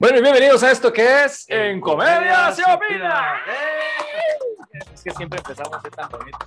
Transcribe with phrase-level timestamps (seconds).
[0.00, 3.36] Bueno, y bienvenidos a esto que es En Comedia se opina.
[4.94, 6.38] Es que siempre empezamos así tan bonito.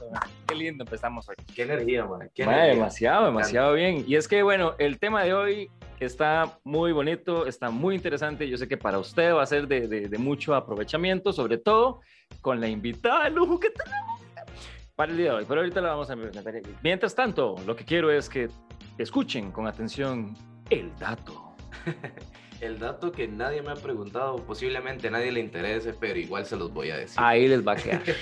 [0.48, 1.36] Qué lindo empezamos hoy.
[1.56, 2.30] Qué energía, man.
[2.34, 2.74] Qué Mae, energía.
[2.76, 4.04] demasiado, demasiado bien.
[4.08, 5.70] Y es que, bueno, el tema de hoy
[6.00, 8.50] está muy bonito, está muy interesante.
[8.50, 12.02] Yo sé que para usted va a ser de, de- de mucho aprovechamiento, sobre todo
[12.42, 14.20] con la invitada de lujo que tenemos
[14.96, 15.46] para el día de hoy.
[15.48, 16.16] Pero ahorita la vamos a.
[16.82, 18.50] Mientras tanto, lo que quiero es que
[18.98, 20.36] escuchen con atención
[20.72, 21.56] el dato.
[22.64, 26.74] El dato que nadie me ha preguntado, posiblemente nadie le interese, pero igual se los
[26.74, 27.18] voy a decir.
[27.18, 28.02] Ahí les va a quedar.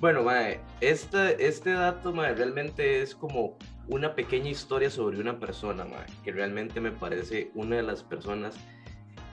[0.00, 3.56] Bueno, mae, este, este dato, mae, realmente es como
[3.86, 8.56] una pequeña historia sobre una persona, mae, que realmente me parece una de las personas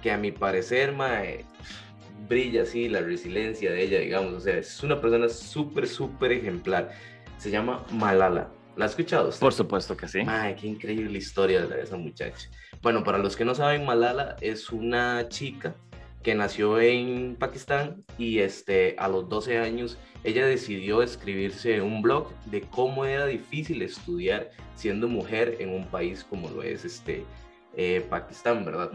[0.03, 1.43] que a mi parecer, mae,
[2.27, 4.33] brilla así la resiliencia de ella, digamos.
[4.33, 6.91] O sea, es una persona súper, súper ejemplar.
[7.37, 8.51] Se llama Malala.
[8.75, 9.41] ¿La ha escuchado usted?
[9.41, 10.19] Por supuesto que sí.
[10.27, 12.47] Ay, qué increíble historia de esa muchacha.
[12.81, 15.75] Bueno, para los que no saben, Malala es una chica
[16.23, 22.33] que nació en Pakistán y este, a los 12 años ella decidió escribirse un blog
[22.45, 27.25] de cómo era difícil estudiar siendo mujer en un país como lo es este,
[27.75, 28.91] eh, Pakistán, ¿verdad?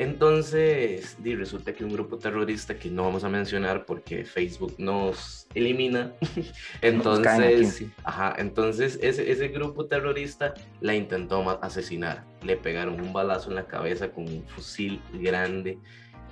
[0.00, 5.46] Entonces, di, resulta que un grupo terrorista que no vamos a mencionar porque Facebook nos
[5.54, 7.90] elimina, Nos entonces, sí.
[8.02, 12.24] ajá, entonces ese, ese grupo terrorista la intentó asesinar.
[12.42, 15.78] Le pegaron un balazo en la cabeza con un fusil grande.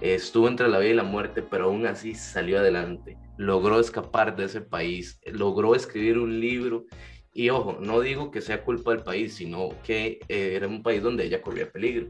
[0.01, 3.19] Estuvo entre la vida y la muerte, pero aún así salió adelante.
[3.37, 6.87] Logró escapar de ese país, logró escribir un libro.
[7.35, 11.03] Y ojo, no digo que sea culpa del país, sino que eh, era un país
[11.03, 12.09] donde ella corría peligro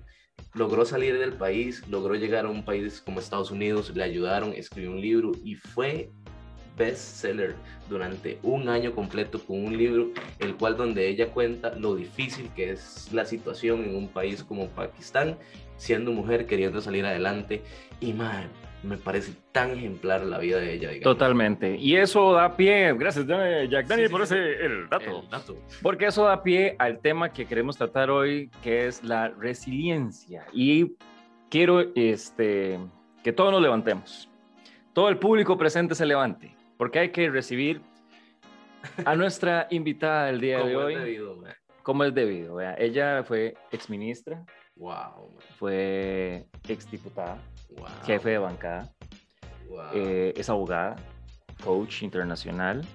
[0.58, 4.90] logró salir del país, logró llegar a un país como Estados Unidos, le ayudaron, escribió
[4.90, 6.10] un libro y fue
[6.76, 7.54] bestseller
[7.88, 12.72] durante un año completo con un libro, el cual donde ella cuenta lo difícil que
[12.72, 15.38] es la situación en un país como Pakistán,
[15.76, 17.62] siendo mujer, queriendo salir adelante.
[18.00, 18.48] Y man,
[18.82, 20.90] me parece tan ejemplar la vida de ella.
[20.90, 21.16] digamos.
[21.16, 21.76] Totalmente.
[21.76, 24.34] Y eso da pie, gracias Jack Daniel Sí, sí, por sí.
[24.34, 25.20] ese el dato.
[25.22, 25.56] El dato.
[25.82, 30.46] Porque eso da pie al tema que queremos tratar hoy, que es la resiliencia.
[30.52, 30.92] Y
[31.48, 32.78] quiero este,
[33.22, 34.30] que todos nos levantemos.
[34.92, 37.80] Todo el público presente se levante, porque hay que recibir
[39.04, 41.44] a nuestra invitada del día de Como es hoy debido,
[41.82, 42.60] como es debido.
[42.60, 44.44] Ella fue exministra,
[44.78, 45.44] Wow, man.
[45.58, 47.38] fue exdiputada,
[47.76, 48.88] Wow, jefe de bancada,
[49.68, 49.80] wow.
[49.92, 50.96] eh, es abogada,
[51.62, 52.86] coach internacional,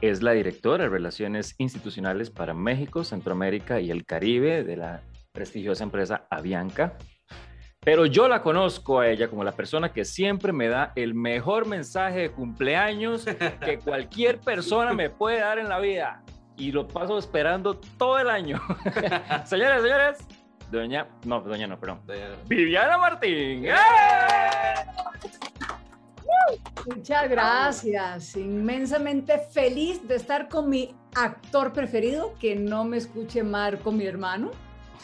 [0.00, 5.84] es la directora de Relaciones Institucionales para México, Centroamérica y el Caribe de la prestigiosa
[5.84, 6.98] empresa Avianca.
[7.84, 11.66] Pero yo la conozco a ella como la persona que siempre me da el mejor
[11.66, 13.24] mensaje de cumpleaños
[13.64, 16.22] que cualquier persona me puede dar en la vida.
[16.56, 18.60] Y lo paso esperando todo el año.
[19.44, 20.18] señores, señores,
[20.78, 22.00] doña, no, doña no, perdón.
[22.48, 23.66] Viviana Martín.
[23.66, 23.74] ¡Eh!
[26.86, 28.36] Muchas gracias.
[28.36, 34.50] Inmensamente feliz de estar con mi actor preferido, que no me escuche Marco, mi hermano.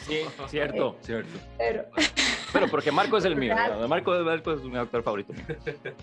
[0.05, 1.37] Sí, cierto, cierto.
[1.57, 1.85] Pero
[2.51, 3.55] Pero porque Marco es el mío.
[3.55, 3.87] ¿no?
[3.87, 5.43] Marco, Marco es un actor favorito mío.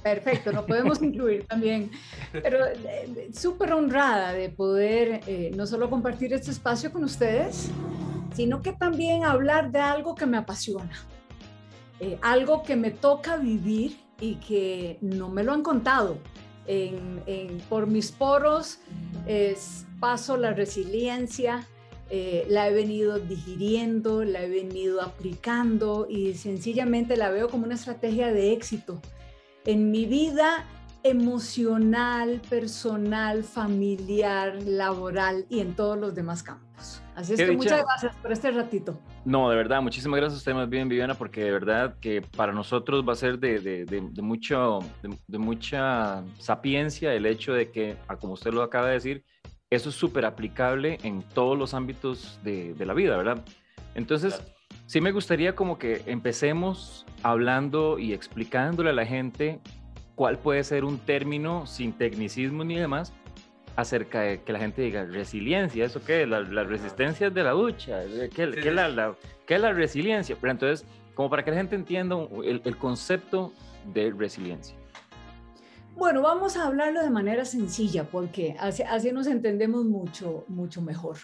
[0.02, 1.90] perfecto, lo podemos incluir también.
[2.32, 7.70] Pero eh, eh, súper honrada de poder eh, no solo compartir este espacio con ustedes,
[8.36, 10.92] sino que también hablar de algo que me apasiona.
[12.00, 16.18] Eh, algo que me toca vivir y que no me lo han contado.
[16.66, 18.80] En- en- por mis poros
[19.26, 21.66] es, paso la resiliencia,
[22.10, 27.76] eh, la he venido digiriendo, la he venido aplicando y sencillamente la veo como una
[27.76, 29.00] estrategia de éxito
[29.64, 30.66] en mi vida
[31.02, 37.00] emocional, personal, familiar, laboral y en todos los demás campos.
[37.14, 37.56] Así es que dicha.
[37.56, 38.98] muchas gracias por este ratito.
[39.24, 42.52] No, de verdad, muchísimas gracias a usted más bien, Viviana, porque de verdad que para
[42.52, 47.52] nosotros va a ser de, de- de- de mucho, de, de mucha sapiencia el hecho
[47.54, 49.24] de que, ah, como usted lo acaba de decir,
[49.70, 53.42] eso es súper aplicable en todos los ámbitos de, de la vida, ¿verdad?
[53.94, 54.52] Entonces, Claro.
[54.86, 59.60] sí me gustaría como que empecemos hablando y explicándole a la gente
[60.16, 63.12] cuál puede ser un término sin tecnicismo ni demás
[63.76, 66.28] acerca de que la gente diga resiliencia, ¿eso qué es?
[66.28, 69.14] La, la resistencia de la ducha, ¿qué, qué Sí, es sí, la, la-
[69.46, 70.34] qué es la resiliencia?
[70.40, 73.52] Pero entonces, como para que la gente entienda el, el concepto
[73.92, 74.74] de resiliencia.
[75.94, 81.16] Bueno, vamos a hablarlo de manera sencilla porque así, así nos entendemos mucho, mucho mejor.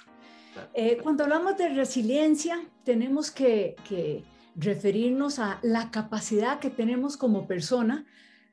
[0.53, 0.69] Claro.
[0.75, 4.25] Eh, cuando hablamos de resiliencia, tenemos que, que
[4.57, 8.05] referirnos a la capacidad que tenemos como persona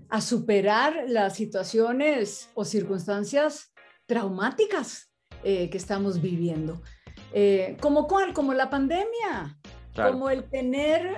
[0.09, 3.73] a superar las situaciones o circunstancias
[4.05, 5.11] traumáticas
[5.43, 6.81] eh, que estamos viviendo.
[7.31, 8.33] Eh, ¿Como cuál?
[8.33, 9.57] Como la pandemia.
[9.95, 11.17] como el tener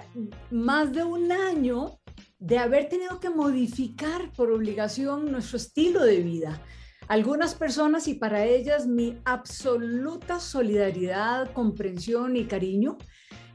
[0.50, 2.00] más de un año
[2.40, 6.60] de haber tenido que modificar por obligación nuestro estilo de vida.
[7.08, 12.98] Algunas personas y para ellas mi absoluta solidaridad, comprensión y cariño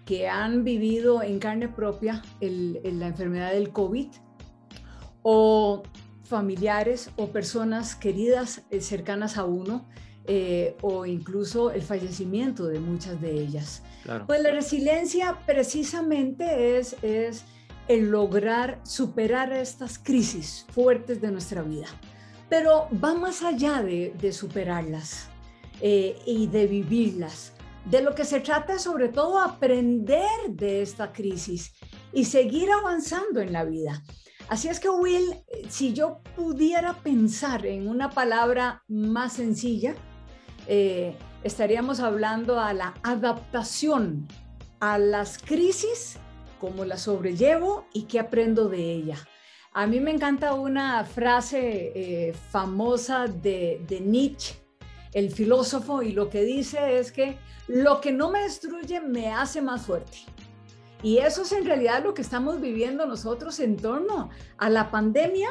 [0.04, 4.08] que han vivido en carne propia la enfermedad del COVID
[5.28, 5.82] o
[6.22, 9.84] familiares o personas queridas eh, cercanas a uno
[10.28, 13.82] eh, o incluso el fallecimiento de muchas de ellas.
[14.28, 17.42] Pues la resiliencia precisamente es, es
[17.88, 21.88] el lograr superar estas crisis fuertes de nuestra vida.
[22.48, 25.26] Pero va más allá de, superarlas
[25.80, 27.52] eh, y de vivirlas.
[27.84, 31.72] De lo que se trata es sobre todo aprender de esta crisis
[32.12, 34.04] y seguir avanzando en la vida.
[34.48, 35.34] Así es que Will,
[35.68, 39.96] si yo pudiera pensar en una palabra más sencilla,
[40.68, 44.28] eh, estaríamos hablando a la adaptación
[44.78, 46.18] a las crisis,
[46.60, 49.16] cómo las sobrellevo y qué aprendo de ella.
[49.72, 54.54] A mí me encanta una frase eh, famosa de, de Nietzsche,
[55.12, 59.60] el filósofo, y lo que dice es que lo que no me destruye me hace
[59.60, 60.18] más fuerte.
[61.02, 65.48] Y eso es en realidad lo que estamos viviendo nosotros en torno a la pandemia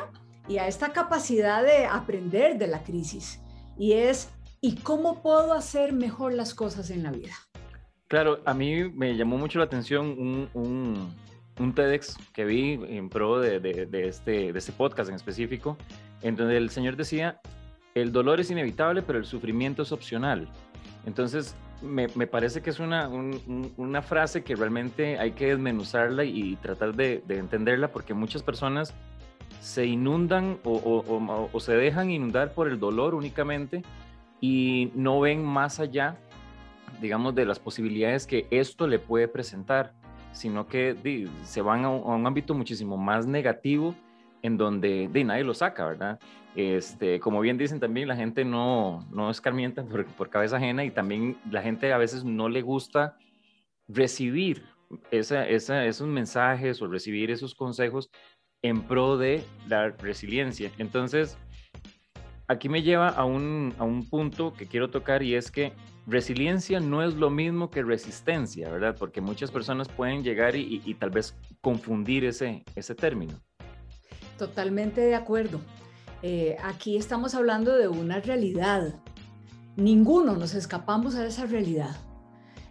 [0.48, 3.42] y a esta capacidad de aprender de la crisis.
[3.78, 4.30] Y es,
[4.62, 7.34] ¿y cómo puedo hacer mejor las cosas en la vida?
[8.08, 10.08] Claro, a mí me llamó mucho la atención
[10.54, 11.10] un,
[11.58, 15.78] un, TEDx que vi en pro de, de, este, de este podcast en específico,
[16.22, 17.42] en donde el señor decía,
[17.96, 20.48] el dolor es inevitable, pero el sufrimiento es opcional.
[21.06, 26.56] Entonces, me, me parece que es una, una, frase que realmente hay que desmenuzarla y
[26.58, 28.94] tratar de, de entenderla, porque muchas personas
[29.60, 33.84] se inundan o, se dejan inundar por el dolor únicamente
[34.40, 36.18] y no ven más allá,
[37.02, 39.94] digamos, de las posibilidades que esto le puede presentar
[40.34, 43.96] sino que se van a un, ámbito muchísimo más negativo
[44.46, 46.20] en donde de, nadie lo saca, ¿verdad?
[46.56, 50.92] Este, como bien dicen también, la gente no, no escarmienta por, por cabeza ajena y
[50.92, 53.18] también la gente a veces no le gusta
[53.88, 54.64] recibir
[55.12, 58.10] esa, esa, esos mensajes o recibir esos consejos
[58.62, 60.72] en pro de la resiliencia.
[60.78, 61.38] Entonces,
[62.48, 65.74] aquí me lleva a un, a un punto que quiero tocar y es que
[66.08, 68.96] resiliencia no es lo mismo que resistencia, ¿verdad?
[68.98, 73.42] Porque muchas personas pueden llegar y, tal vez confundir ese, ese término.
[74.38, 75.62] Totalmente de acuerdo.
[76.22, 78.96] Eh, aquí estamos hablando de una realidad.
[79.76, 81.96] Ninguno nos escapamos a esa realidad.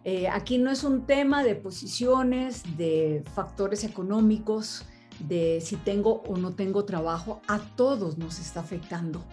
[0.05, 4.85] Eh, aquí no es un tema de posiciones, de factores económicos,
[5.21, 7.41] de si tengo o no tengo trabajo.
[7.49, 9.25] A todos nos está afectando.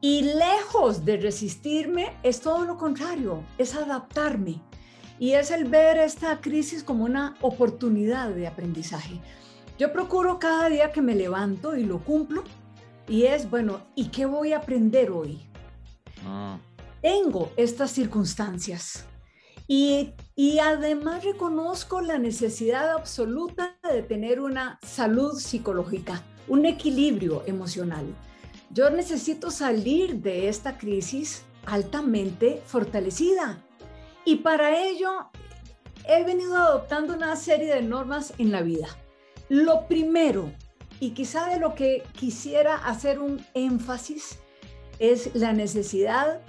[0.00, 4.60] Y lejos de resistirme, es todo lo contrario, es adaptarme.
[5.18, 9.20] Y es el ver esta crisis como una oportunidad de aprendizaje.
[9.78, 12.44] Yo procuro cada día que me levanto y lo cumplo.
[13.08, 15.46] Y es, bueno, ¿y qué voy a aprender hoy?
[16.26, 16.58] Ah.
[17.02, 19.04] Tengo estas circunstancias.
[19.68, 28.06] Y, y además reconozco la necesidad absoluta de tener una salud psicológica, un equilibrio emocional.
[28.70, 33.58] Yo necesito salir de esta crisis altamente fortalecida.
[34.24, 35.30] Y para ello
[36.08, 38.88] he venido adoptando una serie de normas en la vida.
[39.48, 40.52] Lo primero,
[41.00, 44.38] y quizá de lo que quisiera hacer un énfasis,
[44.98, 46.40] es la necesidad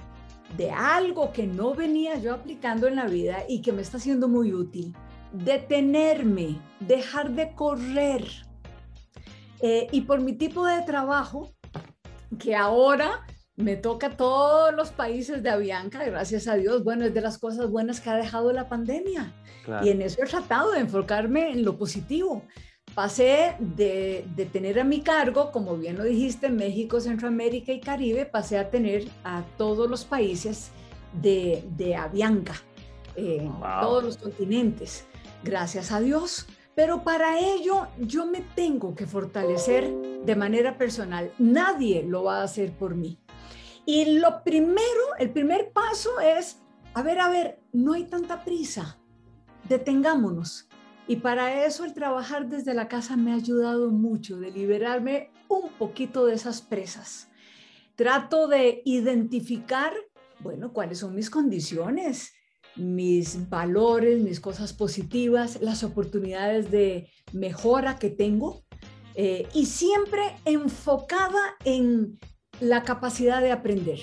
[0.56, 4.28] de algo que no venía yo aplicando en la vida y que me está siendo
[4.28, 4.96] muy útil.
[5.34, 8.26] Detenerme, dejar de correr.
[9.60, 11.52] Eh, y por mi tipo de trabajo,
[12.40, 13.26] que ahora
[13.56, 16.84] me toca todos los países de Avianca, gracias a Dios.
[16.84, 19.34] Bueno, es de las cosas buenas que ha dejado la pandemia.
[19.84, 22.44] Y en eso he tratado de enfocarme en lo positivo.
[22.98, 28.58] Pasé de, tener a mi cargo, como bien lo dijiste, México, Centroamérica y Caribe, pasé
[28.58, 30.72] a tener a todos los países
[31.14, 32.56] de, de Avianca,
[33.16, 33.48] eh,
[33.82, 35.06] todos los continentes,
[35.44, 36.48] gracias a Dios.
[36.74, 39.94] Pero para ello yo me tengo que fortalecer
[40.26, 41.32] de manera personal.
[41.38, 43.20] Nadie lo va a hacer por mí.
[43.86, 44.82] Y lo primero,
[45.20, 46.64] el primer paso es,
[46.96, 48.98] a ver, a ver, no hay tanta prisa.
[49.70, 50.67] Detengámonos.
[51.08, 55.70] Y para eso el trabajar desde la casa me ha ayudado mucho de liberarme un
[55.70, 57.30] poquito de esas presas.
[57.96, 59.94] Trato de identificar,
[60.40, 62.34] bueno, cuáles son mis condiciones,
[62.76, 68.64] mis valores, mis cosas positivas, las oportunidades de mejora que tengo
[69.16, 72.20] eh, y siempre enfocada en
[72.60, 74.00] la capacidad de aprender.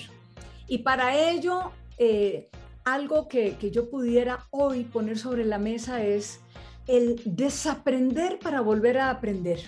[0.67, 2.49] Y para ello, eh,
[2.83, 6.39] algo que, que yo pudiera hoy poner sobre la mesa es
[6.87, 9.61] el desaprender para volver a aprender,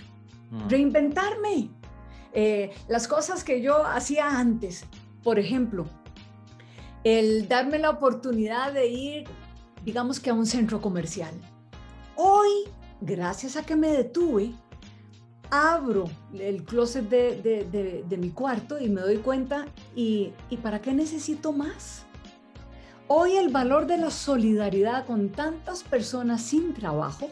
[0.50, 0.68] mm.
[0.68, 1.70] reinventarme.
[2.32, 4.84] Eh, las cosas que yo hacía antes,
[5.22, 5.86] por ejemplo,
[7.04, 9.24] el darme la oportunidad de ir,
[9.84, 11.32] digamos que a un centro comercial.
[12.16, 12.50] Hoy,
[13.00, 14.52] gracias a que me detuve,
[15.50, 21.52] abro el closet de, mi cuarto y me doy cuenta, ¿y, ¿y para qué necesito
[21.52, 22.07] más?
[23.10, 27.30] Hoy el valor de la solidaridad con tantas personas sin trabajo,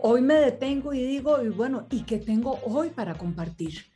[0.00, 3.86] hoy me detengo y digo, y bueno, ¿y qué tengo hoy para compartir?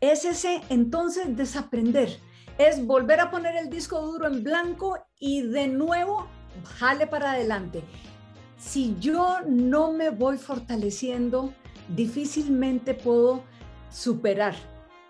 [0.00, 2.16] Es ese entonces desaprender,
[2.56, 6.26] es volver a poner el disco duro en blanco y de nuevo
[6.78, 7.82] jale para adelante.
[8.56, 11.52] Si yo no me voy fortaleciendo,
[11.94, 13.44] difícilmente puedo
[13.90, 14.54] superar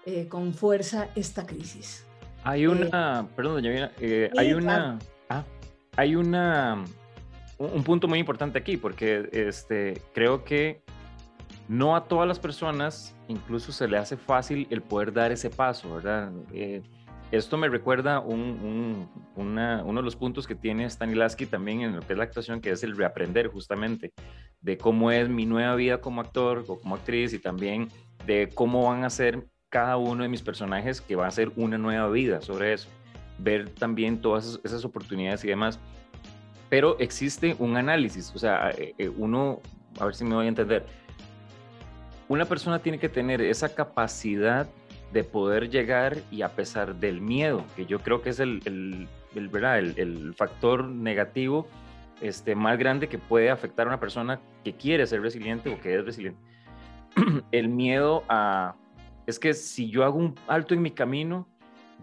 [0.05, 2.05] eh, con fuerza esta crisis.
[2.43, 4.99] Hay una, eh, perdón, doña eh, hay una,
[5.97, 6.85] hay una,
[7.59, 10.83] un punto muy importante aquí, porque este, creo que
[11.69, 15.95] no a todas las personas incluso se le hace fácil el poder dar ese paso,
[15.95, 16.33] ¿verdad?
[17.31, 22.13] esto me recuerda un, uno de los puntos que tiene Stanislavski también en lo que
[22.13, 24.13] es la actuación, que es el reaprender justamente
[24.61, 27.89] de cómo es mi nueva vida como actor o como actriz y también
[28.27, 31.79] de cómo van a ser cada uno de mis personajes que va a ser una
[31.79, 32.91] nueva vida sobre eso.
[33.43, 35.79] Ver también todas esas oportunidades y demás.
[36.69, 39.61] Pero existe un análisis, o sea, eh, eh, uno,
[40.01, 40.87] a ver si me voy a entender,
[42.29, 44.67] una persona tiene que tener esa capacidad
[45.13, 49.09] de poder llegar y a pesar del miedo, que yo creo que es el, el,
[49.35, 49.79] el ¿verdad?
[49.79, 51.69] el, factor negativo
[52.23, 55.95] este, más grande que puede afectar a una persona que quiere ser resiliente o que
[55.95, 56.41] es resiliente.
[57.53, 58.75] el miedo a,
[59.27, 61.47] es que si yo hago un alto en mi camino,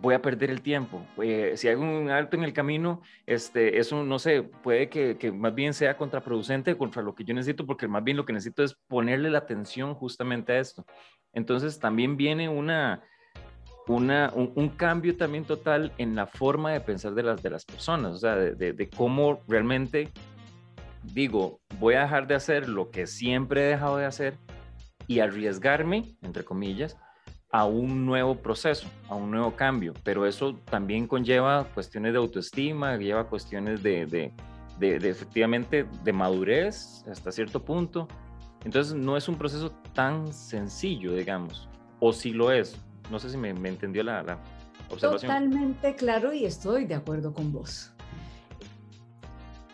[0.01, 1.05] voy a perder el tiempo.
[1.21, 5.31] Eh, si hago un alto en el camino, este, eso no sé, puede que, que,
[5.31, 8.63] más bien sea contraproducente contra lo que yo necesito, porque más bien lo que necesito
[8.63, 10.85] es ponerle la atención justamente a esto.
[11.33, 13.03] Entonces también viene una,
[13.87, 18.13] una, un, cambio también total en la forma de pensar de las, de las personas,
[18.13, 20.11] o sea, de, de, cómo realmente
[21.03, 24.37] digo, voy a dejar de hacer lo que siempre he dejado de hacer
[25.07, 26.97] y arriesgarme, entre comillas,
[27.51, 32.95] a un nuevo proceso, a un nuevo cambio, pero eso también conlleva cuestiones de autoestima,
[32.97, 34.31] lleva cuestiones de, de,
[34.79, 38.07] de, efectivamente de madurez hasta cierto punto,
[38.63, 41.67] entonces no es un proceso tan sencillo, digamos,
[41.99, 42.77] o si lo es.
[43.09, 44.37] No sé si me, entendió la,
[44.91, 45.31] observación.
[45.31, 47.91] Totalmente claro y estoy de acuerdo con vos.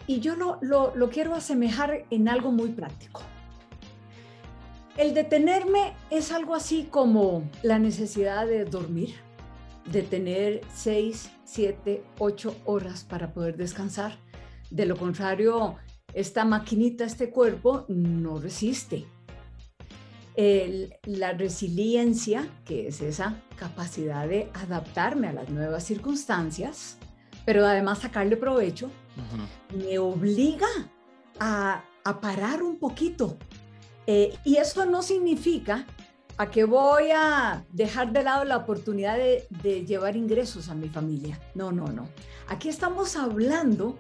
[0.08, 3.22] Y yo lo, lo, lo quiero asemejar en algo muy práctico.
[4.98, 9.16] El detenerme es algo así como la necesidad de dormir,
[9.92, 14.18] de tener seis, siete, ocho horas para poder descansar.
[14.72, 15.76] De lo contrario,
[16.14, 19.06] esta maquinita, este cuerpo, no resiste.
[20.38, 26.98] la resiliencia, que es esa capacidad de adaptarme a las nuevas circunstancias,
[27.46, 28.90] pero además sacarle provecho,
[29.74, 30.68] me obliga
[31.40, 31.84] a,
[32.22, 33.38] parar un poquito.
[34.08, 35.86] Eh, y eso no significa
[36.38, 40.90] a que voy a dejar de lado la oportunidad de, de llevar ingresos a mi
[40.90, 41.40] familia.
[41.54, 42.08] No, no, no.
[42.48, 43.98] Aquí estamos hablando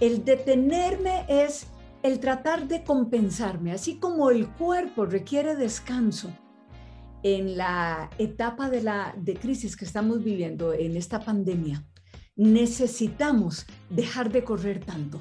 [0.00, 1.66] el detenerme es
[2.02, 6.30] el tratar de compensarme, así como el cuerpo requiere descanso
[7.22, 11.84] en la etapa de la de crisis que estamos viviendo en esta pandemia.
[12.36, 15.20] Necesitamos dejar de correr tanto.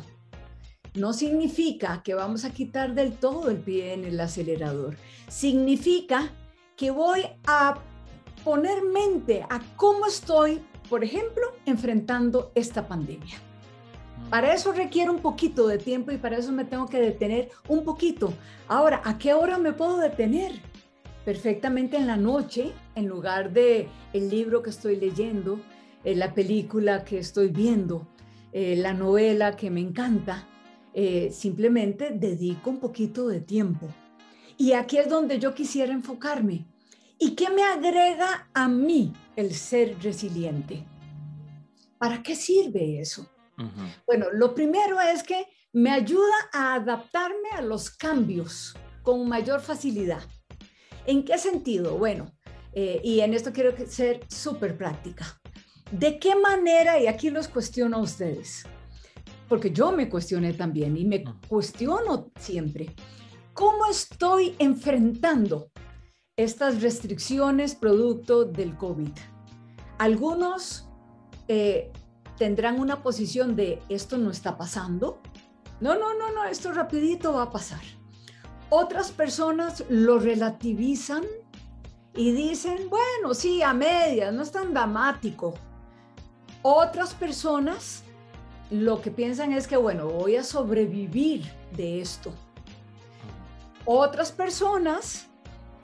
[0.98, 4.98] No significa que vamos a quitar del todo el pie en el acelerador.
[5.28, 6.32] Significa
[6.76, 7.78] que voy a
[8.44, 13.36] poner mente a cómo estoy, por ejemplo, enfrentando esta pandemia.
[14.32, 17.84] Para eso requiere un poquito de tiempo y para eso me tengo que detener un
[17.84, 18.34] poquito.
[18.68, 20.54] Ahora, ¿a qué hora me puedo detener?
[21.24, 25.60] Perfectamente en la noche, en lugar de el libro que estoy leyendo,
[26.04, 28.08] eh, la película que estoy viendo,
[28.52, 30.48] eh, la novela que me encanta.
[31.00, 33.88] Eh, simplemente dedico un poquito de tiempo.
[34.58, 36.66] Y aquí es donde yo quisiera enfocarme.
[37.20, 40.84] ¿Y qué me agrega a mí el ser resiliente?
[42.00, 43.30] ¿Para qué sirve eso?
[44.08, 50.24] Bueno, lo primero es que me ayuda a adaptarme a los cambios con mayor facilidad.
[51.06, 51.96] ¿En qué sentido?
[52.00, 52.36] Bueno,
[52.74, 55.40] eh, y en esto quiero ser súper práctica.
[55.92, 58.66] ¿De qué manera, y aquí los cuestiono a ustedes,
[59.48, 62.94] porque yo me cuestioné también y me cuestiono siempre,
[63.54, 65.72] ¿cómo estoy enfrentando
[66.36, 69.12] estas restricciones producto del COVID?
[69.98, 70.88] Algunos
[71.48, 71.92] eh,
[72.38, 75.20] tendrán una posición de esto no está pasando.
[75.80, 77.82] No, no, no, no, esto rapidito va a pasar.
[78.70, 81.24] Otras personas lo relativizan
[82.16, 85.54] y dicen, bueno, sí, a medias, no es tan dramático.
[86.64, 88.04] Otras personas
[88.70, 91.46] lo que piensan es que, bueno, voy a sobrevivir
[91.76, 92.34] de esto.
[93.86, 95.28] Otras personas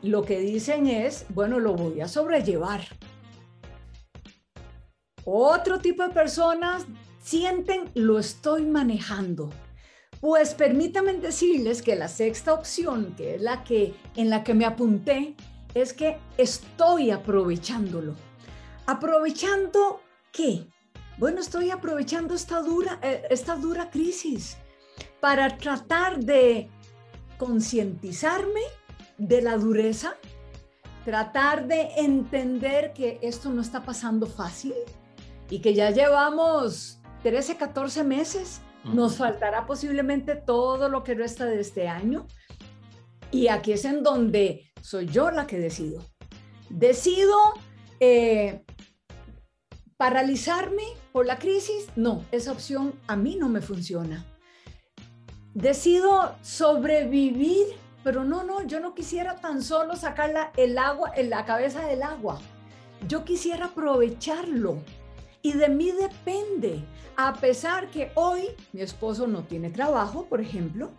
[0.01, 2.81] lo que dicen es, bueno, lo voy a sobrellevar.
[5.23, 6.85] Otro tipo de personas
[7.23, 9.49] sienten, lo estoy manejando.
[10.19, 14.65] Pues permítanme decirles que la sexta opción, que es la que en la que me
[14.65, 15.35] apunté,
[15.73, 18.15] es que estoy aprovechándolo.
[18.85, 20.01] ¿Aprovechando
[20.33, 20.67] qué?
[21.17, 24.57] Bueno, estoy aprovechando esta dura, eh, esta dura crisis
[25.19, 26.69] para tratar de
[27.37, 28.61] concientizarme
[29.17, 30.15] de la dureza,
[31.05, 34.73] tratar de entender que esto no está pasando fácil
[35.49, 41.59] y que ya llevamos 13, 14 meses, nos faltará posiblemente todo lo que resta de
[41.59, 42.27] este año.
[43.31, 46.03] Y aquí es en donde soy yo la que decido.
[46.69, 47.37] Decido
[47.99, 48.63] eh,
[49.97, 51.87] paralizarme por la crisis.
[51.95, 54.25] No, esa opción a mí no me funciona.
[55.53, 57.67] Decido sobrevivir,
[58.03, 62.03] pero no, no, yo no quisiera tan solo sacar el agua en la cabeza del
[62.03, 62.39] agua.
[63.07, 64.77] Yo quisiera aprovecharlo.
[65.41, 66.83] Y de mí depende.
[67.15, 70.89] A pesar que hoy mi esposo no tiene trabajo, por ejemplo,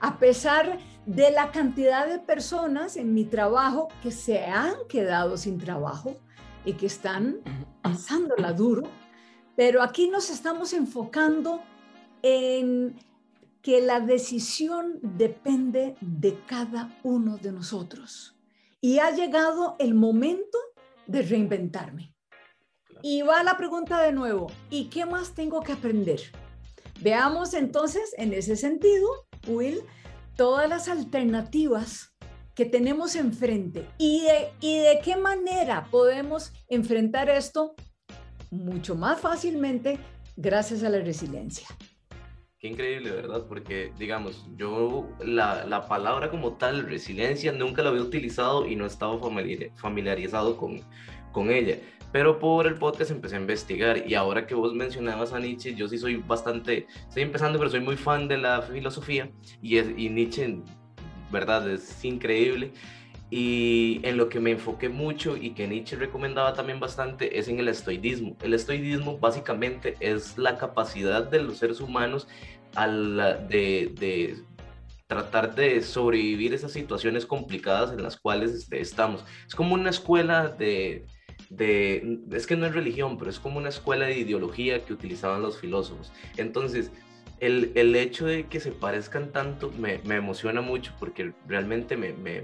[0.00, 5.58] a pesar de la cantidad de personas en mi trabajo que se han quedado sin
[5.58, 6.16] trabajo
[6.64, 7.40] y que están
[7.82, 8.84] pasándola duro,
[9.56, 11.62] pero aquí nos estamos enfocando
[12.22, 12.96] en
[13.62, 18.36] que la decisión depende de cada uno de nosotros.
[18.80, 20.58] Y ha llegado el momento
[21.06, 22.14] de reinventarme.
[23.02, 26.20] Y va la pregunta de nuevo, ¿y qué más tengo que aprender?
[27.00, 29.08] Veamos entonces en ese sentido
[29.46, 29.82] Will,
[30.36, 32.13] todas las alternativas
[32.54, 37.74] que tenemos enfrente y de, y de qué manera podemos enfrentar esto
[38.50, 39.98] mucho más fácilmente
[40.36, 41.66] gracias a la resiliencia.
[42.58, 43.44] Qué increíble, ¿verdad?
[43.46, 48.86] Porque, digamos, yo la, la, palabra como tal, resiliencia, nunca la había utilizado y no
[48.86, 49.18] estaba
[49.76, 50.80] familiarizado con,
[51.32, 51.78] con ella
[52.14, 55.88] pero por el podcast empecé a investigar y ahora que vos mencionabas a Nietzsche, yo
[55.88, 60.10] sí soy bastante, estoy empezando, pero soy muy fan de la filosofía y, es, y
[60.10, 60.60] Nietzsche,
[61.34, 62.72] verdad, es increíble.
[63.30, 67.58] Y en lo que me enfoqué mucho y que Nietzsche recomendaba también bastante es en
[67.58, 68.36] el estoidismo.
[68.42, 72.26] El estoidismo básicamente es la capacidad de los seres humanos
[72.74, 73.16] al,
[73.48, 74.44] de, de
[75.06, 79.24] tratar de sobrevivir esas situaciones complicadas en las cuales este, estamos.
[79.46, 81.04] Es como una escuela de,
[81.50, 85.42] de, es que no es religión, pero es como una escuela de ideología que utilizaban
[85.42, 86.12] los filósofos.
[86.36, 86.90] Entonces,
[87.46, 92.12] el, el hecho de que se parezcan tanto me, me emociona mucho porque realmente me,
[92.14, 92.40] me,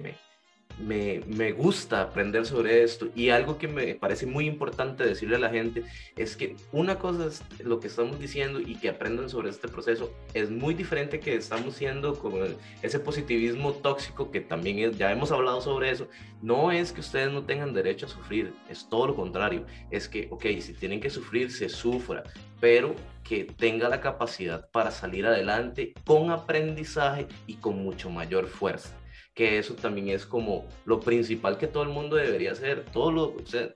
[0.79, 5.39] me, me, gusta aprender sobre esto y algo que me parece muy importante decirle a
[5.39, 5.85] la gente
[6.17, 10.13] es que una cosa es lo que estamos diciendo y que aprendan sobre este proceso
[10.35, 15.61] es muy diferente que estamos siendo con ese positivismo tóxico que también ya hemos hablado
[15.61, 16.09] sobre eso.
[16.43, 19.67] No es que ustedes no tengan derecho a sufrir, es todo lo contrario.
[19.91, 22.23] Es que, ok, si tienen que sufrir, se sufra,
[22.61, 22.95] pero
[23.31, 28.99] que tenga la capacidad para salir adelante con aprendizaje y con mucho mayor fuerza.
[29.35, 33.23] Que eso también es como lo principal que todo el mundo debería hacer, todo lo,
[33.27, 33.69] o sea,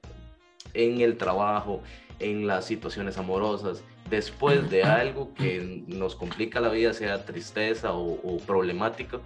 [0.73, 1.85] en el trabajo,
[2.19, 8.39] en las situaciones amorosas, después de algo que nos complica la vida, sea tristeza o,
[8.39, 9.21] problemática,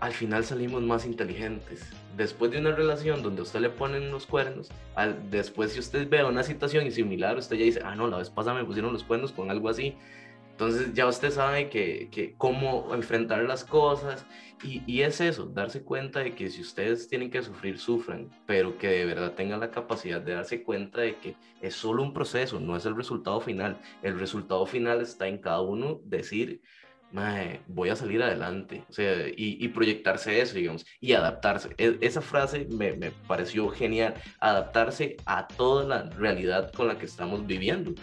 [0.00, 1.90] al final salimos más inteligentes.
[2.16, 6.24] Después de una relación donde usted le ponen los cuernos, al, después si usted ve
[6.24, 9.32] una situación similar, usted ya dice, ah, no, la vez pasada me pusieron los cuernos
[9.32, 9.96] con algo así.
[10.52, 14.24] Entonces ya usted sabe que, que cómo enfrentar las cosas
[14.62, 18.78] y, y, es eso, darse cuenta de que si ustedes tienen que sufrir, sufran, pero
[18.78, 22.58] que de verdad tengan la capacidad de darse cuenta de que es solo un proceso,
[22.58, 23.78] no es el resultado final.
[24.02, 26.62] El resultado final está en cada uno decir,
[27.68, 31.70] voy a salir adelante, o sea, y, y, proyectarse eso, digamos, y adaptarse.
[31.78, 37.06] E, esa frase me, me pareció genial, adaptarse a toda la realidad con la que
[37.06, 37.94] estamos viviendo.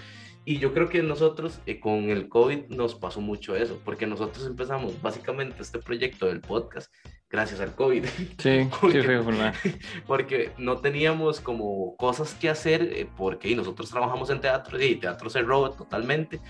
[0.45, 4.45] Y yo creo que nosotros eh, con el COVID nos pasó mucho eso, porque nosotros
[4.45, 6.93] empezamos básicamente este proyecto del podcast
[7.29, 8.05] gracias al COVID.
[8.37, 9.53] Sí, porque, sí, fue
[10.07, 15.29] porque no teníamos como cosas que hacer, eh, porque nosotros trabajamos en teatro y teatro
[15.29, 16.41] se roba totalmente.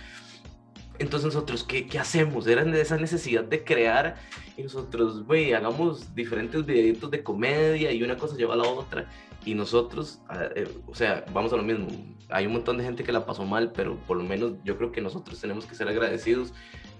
[0.99, 2.45] Entonces nosotros, ¿qué, qué hacemos?
[2.47, 4.15] Era esa necesidad de crear
[4.55, 9.09] y nosotros, güey, hagamos diferentes videitos de comedia y una cosa lleva a la otra.
[9.45, 10.21] Y nosotros,
[10.55, 11.87] eh, o sea, vamos a lo mismo,
[12.29, 14.91] hay un montón de gente que la pasó mal, pero por lo menos yo creo
[14.91, 16.53] que nosotros tenemos que ser agradecidos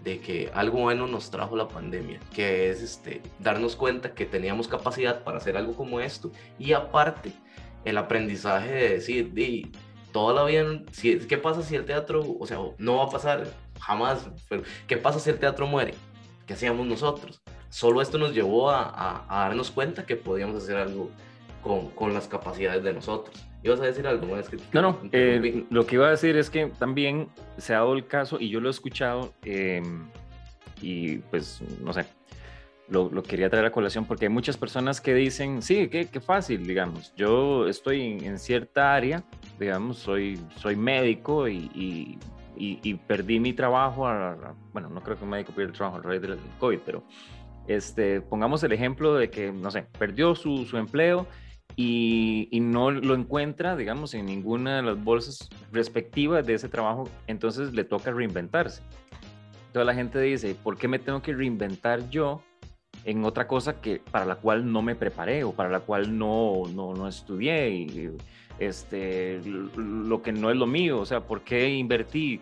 [0.03, 4.67] de que algo bueno nos trajo la pandemia, que es este, darnos cuenta que teníamos
[4.67, 6.31] capacidad para hacer algo como esto.
[6.59, 7.31] Y aparte,
[7.85, 9.71] el aprendizaje de decir, di,
[10.11, 13.47] toda la vida, si, ¿qué pasa si el teatro, o sea, no va a pasar
[13.83, 15.93] jamás, pero ¿qué pasa si el teatro muere?
[16.47, 17.41] ¿Qué hacíamos nosotros?
[17.69, 21.09] Solo esto nos llevó a, a, darnos cuenta que podíamos hacer algo
[21.61, 23.35] con, con, las capacidades de nosotros.
[23.63, 24.27] ¿Ibas a decir algo?
[24.27, 24.49] más?
[24.71, 28.07] no, no, eh, lo que iba a decir es que también se ha dado el
[28.07, 30.07] caso, y yo lo he escuchado, em,
[30.81, 32.05] y pues, no sé,
[32.89, 36.19] lo, lo, quería traer a colación porque hay muchas personas que dicen, sí, qué, qué
[36.19, 39.23] fácil, digamos, yo estoy en, en, cierta área,
[39.59, 42.17] digamos, soy, soy médico y, y,
[42.55, 46.01] y, perdí mi trabajo, a, bueno, no creo que un médico pierda el trabajo a
[46.01, 47.03] raíz del COVID, pero
[47.67, 51.27] este, pongamos el ejemplo de que, no sé, perdió su, su empleo
[51.75, 57.09] y, y, no lo encuentra, digamos, en ninguna de las bolsas respectivas de ese trabajo,
[57.27, 58.83] entonces le toca reinventarse.
[59.71, 62.43] Toda la gente dice, ¿por qué me tengo que reinventar yo
[63.05, 66.63] en otra cosa que para la cual no me preparé o para la cual no,
[66.73, 67.69] no, no estudié?
[67.69, 68.11] Y,
[68.59, 72.39] este, lo que no es lo mío, o sea, ¿por qué invertí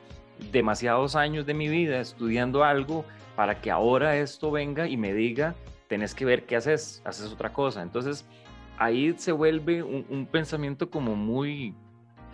[0.51, 5.55] demasiados años de mi vida estudiando algo para que ahora esto venga y me diga,
[5.87, 7.81] tenés que ver qué haces, haces otra cosa?
[7.81, 8.25] Entonces,
[8.77, 11.73] ahí se vuelve un, pensamiento como muy,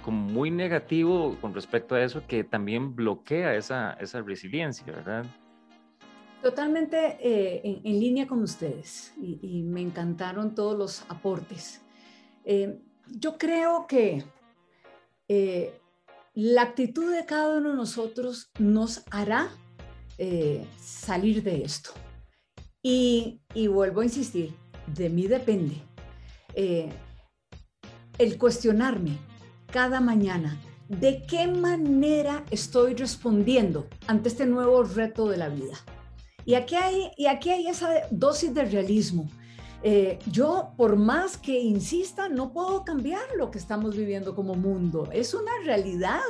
[0.03, 5.25] como muy negativo con respecto a eso que también bloquea esa, esa resiliencia, ¿verdad?
[6.41, 11.81] Totalmente eh, en, línea con ustedes y, me encantaron todos los aportes.
[12.45, 14.23] Eh, yo creo que
[15.27, 15.79] eh,
[16.35, 19.49] la actitud de cada uno de nosotros nos hará
[20.79, 21.91] salir de esto.
[22.81, 24.53] y vuelvo a insistir,
[24.95, 25.75] de mí depende
[28.17, 29.17] el cuestionarme
[29.71, 35.77] cada mañana de qué manera estoy respondiendo ante este nuevo reto de la vida.
[36.47, 39.29] Y aquí hay, y aquí hay esa dosis de realismo.
[39.83, 45.09] Eh, yo, por más que insista, no puedo cambiar lo que estamos viviendo como mundo.
[45.11, 46.21] Es una realidad.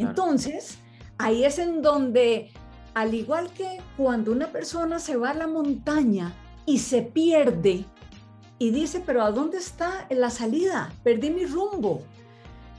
[0.00, 0.78] Entonces,
[1.18, 2.50] ahí es en donde,
[2.94, 6.34] al igual que cuando una persona se va a la montaña
[6.66, 7.84] y se pierde,
[8.58, 10.92] y dice, pero ¿a dónde está la salida?
[11.04, 12.02] Perdí mi rumbo.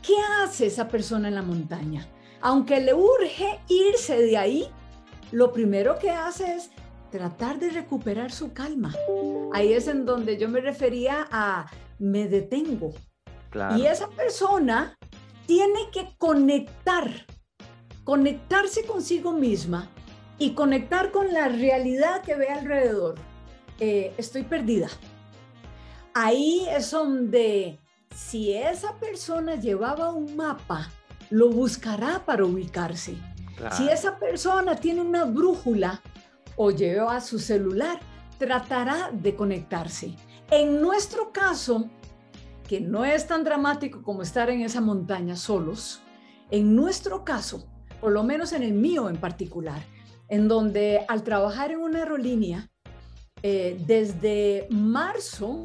[0.02, 2.06] ¿Qué hace esa persona en la montaña?
[2.42, 4.68] Aunque le urge irse de ahí,
[5.32, 6.72] lo primero que hace es
[7.12, 8.94] tratar de recuperar su calma.
[9.54, 11.68] Ahí es en donde yo me refería a
[12.00, 12.94] me detengo.
[13.78, 14.98] Y esa persona
[15.46, 17.10] tiene que conectar,
[18.04, 19.88] conectarse consigo misma
[20.38, 23.16] y conectar con la realidad que ve alrededor.
[23.80, 24.90] Eh, estoy perdida
[26.16, 27.78] ahí es donde
[28.16, 30.90] si esa persona llevaba un mapa,
[31.30, 33.18] lo buscará para ubicarse.
[33.72, 36.02] Si esa persona tiene una brújula
[36.56, 38.00] o lleva su celular,
[38.38, 40.16] tratará de conectarse.
[40.52, 41.90] En nuestro caso,
[42.68, 46.02] que no es tan dramático como estar en esa montaña solos,
[46.52, 47.68] en nuestro caso,
[48.02, 49.82] por lo menos en el mío en particular,
[50.28, 52.70] en donde al trabajar en una aerolínea,
[53.42, 55.64] eh, desde marzo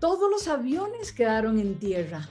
[0.00, 2.28] todos los aviones quedaron en tierra.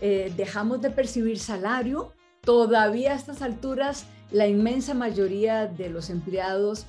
[0.00, 2.12] Eh, dejamos de percibir salario.
[2.46, 6.86] Todavía a estas alturas la inmensa mayoría de los empleados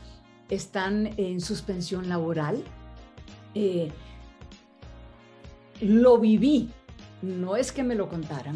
[0.50, 2.64] están en suspensión laboral.
[3.56, 3.92] Eh,
[5.82, 6.70] lo viví,
[7.24, 8.56] no es que me lo contaran.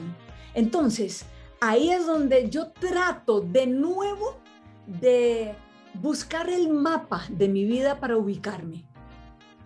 [0.54, 1.26] Entonces,
[1.60, 4.38] ahí es donde yo trato de nuevo
[4.86, 5.56] de
[5.96, 8.86] buscar el mapa de mi vida para ubicarme.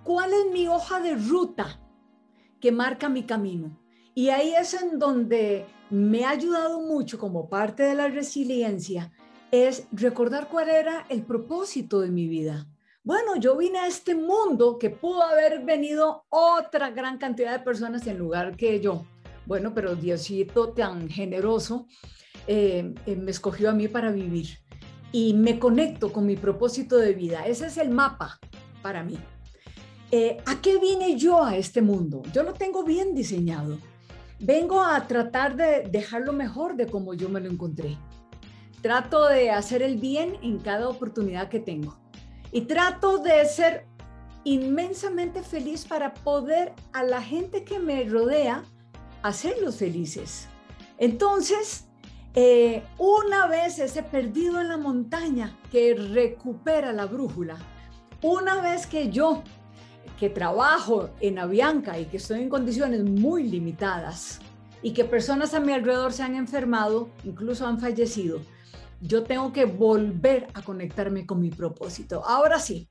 [0.06, 1.82] ¿Cuál es mi hoja de ruta
[2.62, 3.78] que marca mi camino?
[4.16, 9.12] Y ahí es en donde me ha ayudado mucho como parte de la resiliencia,
[9.52, 12.66] es recordar cuál era el propósito de mi vida.
[13.04, 18.08] Bueno, yo vine a este mundo que pudo haber venido otra gran cantidad de personas
[18.08, 19.06] en lugar que yo.
[19.46, 21.86] Bueno, pero Diosito tan generoso
[22.48, 24.60] eh, eh, me escogió a mí para vivir
[25.12, 27.46] y me conecto con mi propósito de vida.
[27.46, 28.40] Ese es el mapa
[28.82, 29.20] para mí.
[30.10, 32.24] Eh, ¿a qué vine yo a este mundo?
[32.34, 33.78] Yo lo tengo bien diseñado.
[34.40, 37.98] Vengo a tratar de dejarlo mejor de como yo me lo encontré.
[38.82, 41.98] Trato de hacer el bien en cada oportunidad que tengo.
[42.52, 43.88] Y trato de ser
[44.44, 48.64] inmensamente feliz para poder a la gente que me rodea
[49.24, 50.48] hacerlos felices.
[50.98, 51.88] Entonces,
[52.36, 57.58] eh, una vez ese perdido en la montaña que recupera la brújula,
[58.22, 59.44] una vez que yo
[60.20, 64.40] que trabajo en Avianca y que estoy en condiciones muy limitadas
[64.82, 68.40] y que personas a mi alrededor se han enfermado, incluso han fallecido,
[69.02, 72.24] yo tengo que volver a conectarme con mi propósito.
[72.26, 72.90] Ahora sí,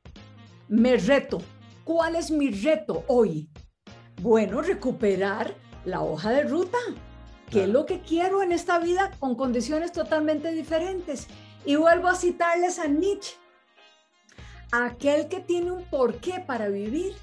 [0.69, 1.39] me reto.
[1.85, 3.49] ¿Cuál es mi reto hoy?
[4.23, 6.79] Bueno, recuperar la hoja de ruta,
[7.51, 11.27] que es lo que quiero en esta vida con condiciones totalmente diferentes.
[11.65, 13.37] Y vuelvo a citarles a Nietzsche.
[14.77, 17.15] Aquel que tiene un porqué para vivir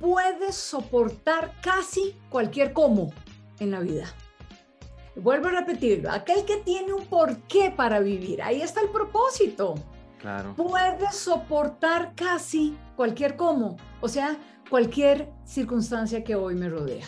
[0.00, 3.12] puede soportar casi cualquier cómo
[3.60, 4.12] en la vida.
[5.14, 9.76] Vuelvo a repetirlo, aquel que tiene un porqué para vivir, ahí está el propósito.
[10.18, 10.56] Claro.
[10.56, 14.36] Puede soportar casi cualquier cómo, o sea,
[14.68, 17.06] cualquier circunstancia que hoy me rodea.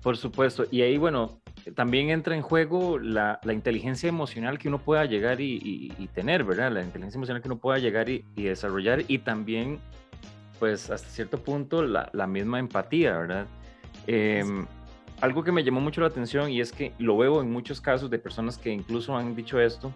[0.00, 5.04] Por supuesto, y ahí, bueno, también entra en juego la, inteligencia emocional que uno pueda
[5.06, 6.72] llegar y, tener, ¿verdad?
[6.72, 9.78] La inteligencia emocional que uno pueda llegar y, desarrollar y también,
[10.58, 13.46] pues, hasta cierto punto, la, misma empatía, ¿verdad?
[14.06, 14.66] Em,
[15.20, 18.10] algo que me llamó mucho la atención y es que lo veo en muchos casos
[18.10, 19.92] de personas que incluso han dicho esto,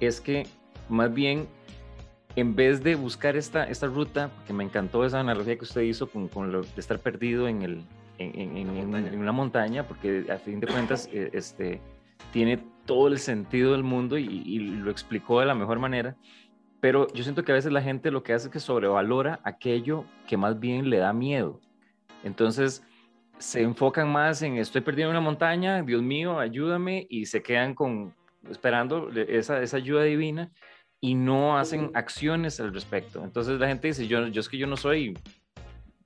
[0.00, 0.46] es que
[0.88, 1.46] más bien
[2.34, 6.08] en vez de buscar esta, esta ruta, que me encantó esa analogía que usted hizo
[6.08, 7.84] con, con lo de estar perdido en, el,
[8.34, 11.80] en, en, una montaña, porque a fin de cuentas eh, este,
[12.32, 16.16] tiene todo el sentido del mundo y, y, lo explicó de la mejor manera,
[16.80, 20.04] pero yo siento que a veces la gente lo que hace es que sobrevalora aquello
[20.26, 21.60] que más bien le da miedo.
[22.24, 22.84] Entonces,
[23.38, 28.14] se enfocan más en estoy perdiendo una montaña, Dios mío, ayúdame, y se quedan con
[28.48, 30.50] esperando esa, esa ayuda divina
[31.00, 33.24] y no hacen acciones al respecto.
[33.24, 35.18] Entonces la gente dice, yo, yo es que yo no soy,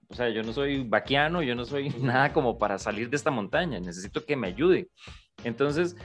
[0.09, 3.31] o sea, yo no soy vaquiano, yo no soy nada como para salir de esta
[3.31, 4.89] montaña, necesito que me ayude.
[5.45, 5.97] Entonces,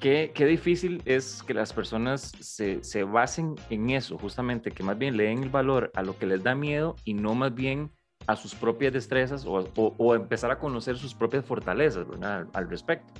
[0.00, 4.98] qué, qué difícil es que las personas se, se basen en eso, justamente, que más
[4.98, 7.90] bien le den el valor a lo que les da miedo y no más bien
[8.26, 12.06] a sus propias destrezas o, empezar a conocer sus propias fortalezas
[12.52, 13.12] al, respecto.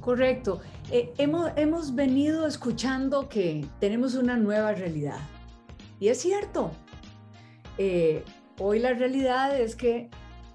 [0.00, 0.60] Correcto.
[0.90, 5.18] Eh, hemos, hemos venido escuchando que tenemos una nueva realidad.
[5.98, 6.70] Y es cierto.
[7.78, 8.22] Eh,
[8.58, 10.10] hoy la realidad es que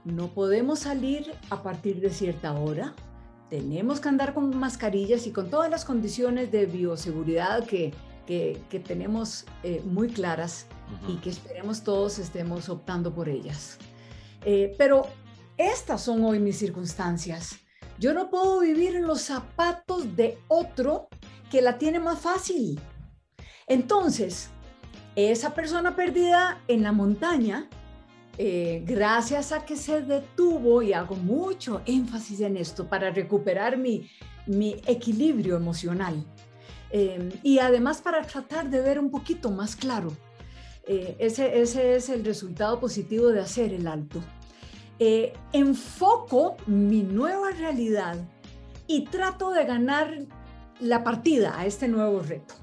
[0.05, 2.93] no podemos salir a partir de cierta hora.
[3.49, 7.93] Tenemos que andar con mascarillas y con todas las condiciones de bioseguridad que,
[8.25, 10.67] que, tenemos eh, muy claras
[11.07, 13.79] y que esperemos todos estemos optando por ellas.
[14.45, 15.07] Eh, pero
[15.57, 17.57] estas son hoy mis circunstancias.
[17.97, 21.09] Yo no puedo vivir en los zapatos de otro
[21.49, 22.79] que la tiene más fácil.
[23.67, 24.49] Entonces,
[25.15, 27.67] esa persona perdida en la montaña,
[28.39, 34.09] eh, gracias a que se detuvo, y hago mucho énfasis en esto para recuperar mi,
[34.47, 36.25] mi equilibrio emocional,
[36.91, 40.11] Em, y además para tratar de ver un poquito más claro.
[40.87, 44.21] Eh, ese, ese, es el resultado positivo de hacer el alto.
[44.97, 48.17] Eh, enfoco mi nueva realidad
[48.87, 50.25] y trato de ganar
[50.79, 52.55] la partida a este nuevo reto.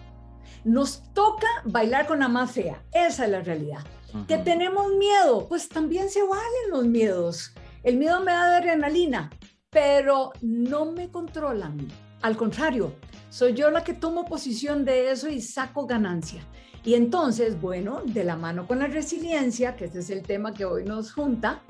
[0.67, 3.85] Nos toca bailar con la más fea, esa es la realidad.
[4.27, 7.53] Que tenemos miedo, pues también se valen los miedos.
[7.85, 9.31] El miedo me da adrenalina,
[9.71, 11.87] pero no me controlan.
[12.21, 12.95] Al contrario,
[13.31, 16.43] soy yo la que tomo posición de eso y saco ganancia.
[16.85, 20.65] Y entonces, bueno, de la mano con la resiliencia, que este es el tema que
[20.65, 21.63] hoy nos junta,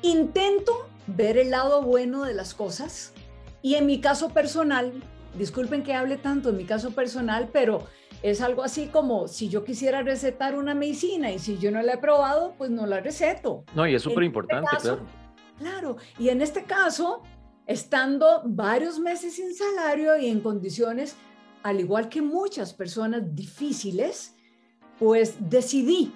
[0.00, 3.12] intento ver el lado bueno de las cosas.
[3.60, 5.02] Y en mi caso personal,
[5.36, 7.86] disculpen que hable tanto en mi caso personal, pero
[8.22, 11.94] es algo así como si yo quisiera recetar una medicina y si yo no la
[11.94, 13.64] he probado, pues no la receto.
[13.74, 15.06] No, y es súper importante, este claro.
[15.58, 17.22] Claro, y en este caso,
[17.66, 21.16] estando varios meses sin salario y en condiciones,
[21.62, 24.34] al igual que muchas personas difíciles,
[24.98, 26.12] pues decidí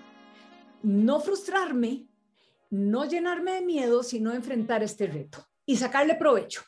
[0.82, 2.06] no frustrarme,
[2.70, 6.62] no llenarme de miedo, sino enfrentar este reto y sacarle provecho.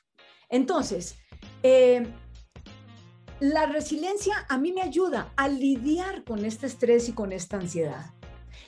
[0.49, 1.19] Entonces,
[1.63, 2.07] eh,
[3.41, 8.13] la resiliencia a mí me ayuda a lidiar con este estrés y con esta ansiedad.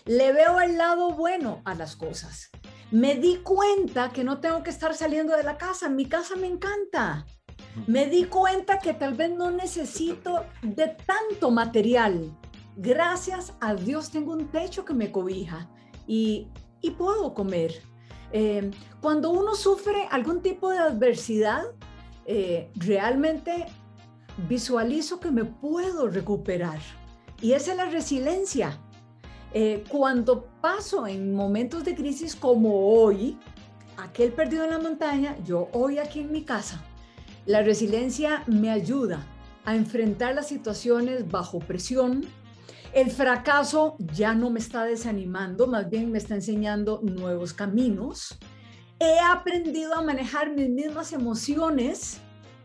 [0.05, 2.51] Le veo el lado bueno a las cosas
[2.91, 6.49] me di cuenta que no tengo que estar saliendo de la casa, mi casa me
[6.49, 7.25] encanta.
[7.87, 12.37] Me di cuenta que tal vez no necesito de tanto material.
[12.77, 15.71] Gracias a Dios tengo un techo que me cobija
[16.07, 16.49] y,
[16.99, 17.81] puedo comer.
[18.33, 21.63] Eh, cuando uno sufre algún tipo de adversidad,
[22.27, 23.67] eh, realmente
[24.49, 26.79] visualizo que me puedo recuperar.
[27.41, 28.79] Y esa es la resiliencia.
[29.53, 33.39] Eh, cuando paso en momentos de crisis como hoy,
[33.97, 36.81] aquel perdido en la montaña, yo hoy aquí en mi casa,
[37.47, 39.27] la resiliencia me ayuda
[39.65, 42.25] a enfrentar las situaciones bajo presión
[42.93, 48.37] El fracaso ya no me está desanimando, más bien me está enseñando nuevos caminos.
[48.99, 52.21] He aprendido a manejar mis mismas emociones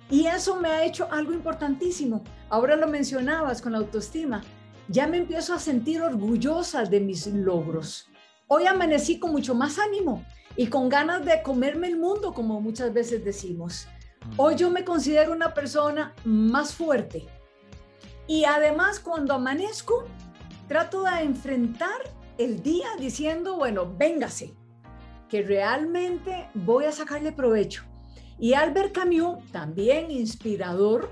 [0.10, 2.24] y eso me ha hecho algo importantísimo.
[2.50, 4.44] Ahora lo mencionabas con la autoestima.
[4.88, 8.10] Ya me empiezo a sentir orgullosa de mis logros.
[8.48, 10.24] Hoy amanecí con mucho más ánimo
[10.56, 13.88] y con ganas de comerme el mundo, como muchas veces decimos.
[14.38, 17.26] Hoy yo me considero una persona más fuerte.
[18.28, 20.06] Y además cuando amanezco,
[20.68, 21.98] trato de enfrentar
[22.38, 24.54] el día diciendo, bueno, véngase,
[25.30, 27.84] que realmente voy a sacarle provecho.
[28.40, 31.10] Y Albert Camus, también inspirador,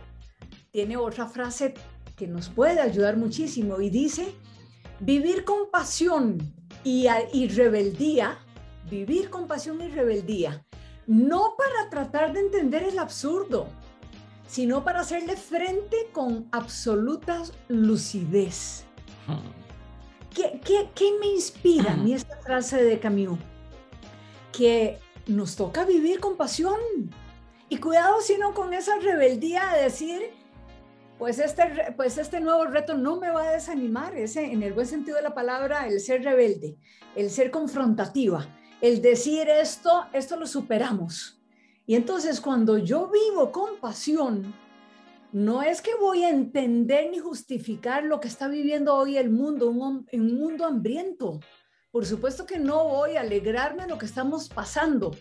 [0.71, 1.73] tiene otra frase
[2.15, 4.35] que nos puede ayudar muchísimo y dice,
[4.99, 8.37] vivir con pasión y, y rebeldía,
[8.89, 10.65] vivir con pasión y rebeldía,
[11.07, 13.67] no para tratar de entender el absurdo,
[14.47, 18.85] sino para hacerle frente con absoluta lucidez.
[20.33, 23.39] ¿Qué, qué, me inspira a mí esta frase de Camus?
[24.51, 26.79] Que nos toca vivir con pasión.
[27.69, 30.21] Y cuidado sino con esa rebeldía de decir,
[31.17, 34.87] pues este, pues este nuevo reto no me va a desanimar, ese, en el buen
[34.87, 36.77] sentido de la palabra, el ser rebelde,
[37.15, 38.47] el ser confrontativa,
[38.81, 41.41] el decir esto, esto lo superamos.
[41.85, 44.53] Y entonces cuando yo vivo con pasión,
[45.31, 49.69] no es que voy a entender ni justificar lo que está viviendo hoy el mundo,
[49.69, 51.39] un, un mundo hambriento.
[51.93, 55.11] Por supuesto que no voy a alegrarme de lo que estamos pasando,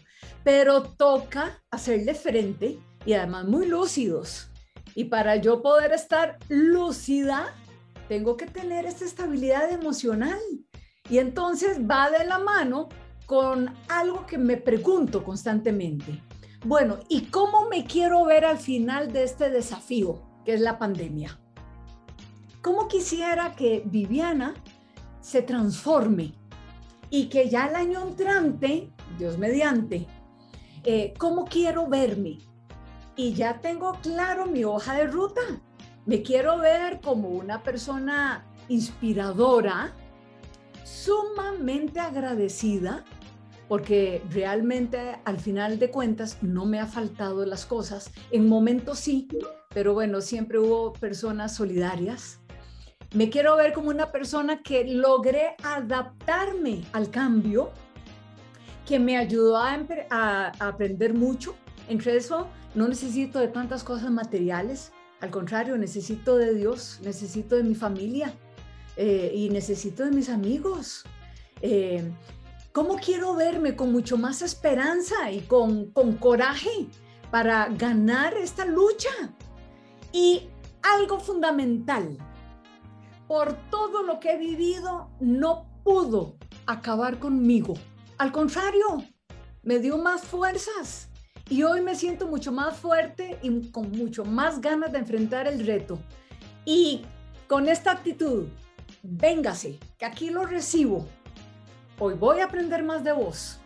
[0.43, 4.51] pero toca hacerle frente y además muy lúcidos.
[4.95, 7.55] Y para yo poder estar lúcida,
[8.09, 10.39] tengo que tener esta estabilidad emocional.
[11.11, 12.89] Y entonces va de la mano
[13.27, 16.23] con algo que me pregunto constantemente.
[16.65, 21.39] Bueno, ¿y cómo me quiero ver al final de este desafío, que es la pandemia?
[22.63, 24.55] ¿Cómo quisiera que Viviana
[25.21, 26.41] se transforme
[27.12, 30.07] y que ya el año entrante, Dios mediante,
[30.83, 32.38] eh, ¿cómo quiero verme?
[33.16, 35.42] Y ya tengo claro mi hoja de ruta.
[36.07, 39.92] Me quiero ver como una persona inspiradora,
[40.85, 43.05] sumamente agradecida,
[43.68, 48.11] porque realmente al final de cuentas no me ha faltado las cosas.
[48.31, 49.29] En momentos sí,
[49.75, 52.40] pero bueno, siempre hubo personas solidarias.
[53.14, 57.70] Me quiero ver como una persona que logré adaptarme al cambio,
[58.87, 61.55] que me ayudó a, aprender mucho.
[61.88, 67.62] Entre eso, no necesito de tantas cosas materiales, al contrario, necesito de Dios, necesito de
[67.62, 68.33] mi familia
[68.96, 71.05] eh, y necesito de mis amigos.
[71.61, 72.11] Eh,
[72.72, 76.87] ¿Cómo quiero verme con mucho más esperanza y con, con coraje
[77.31, 79.11] para ganar esta lucha?
[80.12, 80.48] Y
[80.83, 82.16] algo fundamental,
[83.33, 87.73] por todo lo que he vivido, no pudo acabar conmigo.
[88.18, 89.03] Al contrario,
[89.62, 91.09] me dio más fuerzas
[91.49, 95.64] y hoy me siento mucho más fuerte y con mucho más ganas de enfrentar el
[95.66, 95.99] reto.
[96.66, 97.07] Y
[97.49, 98.49] con esta actitud,
[99.03, 101.07] véngase, que aquí lo recibo
[101.99, 103.61] hoy voy a aprender más de vos,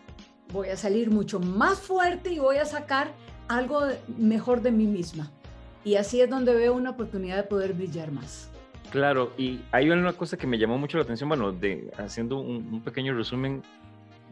[0.53, 3.11] voy a salir mucho más fuerte y voy a sacar
[3.49, 3.81] algo
[4.17, 5.29] mejor de mí misma.
[5.83, 8.49] Y así es donde veo una oportunidad de poder brillar más.
[8.91, 12.81] Claro, y hay una cosa que me llamó mucho la atención, bueno, de, haciendo un,
[12.81, 13.61] pequeño resumen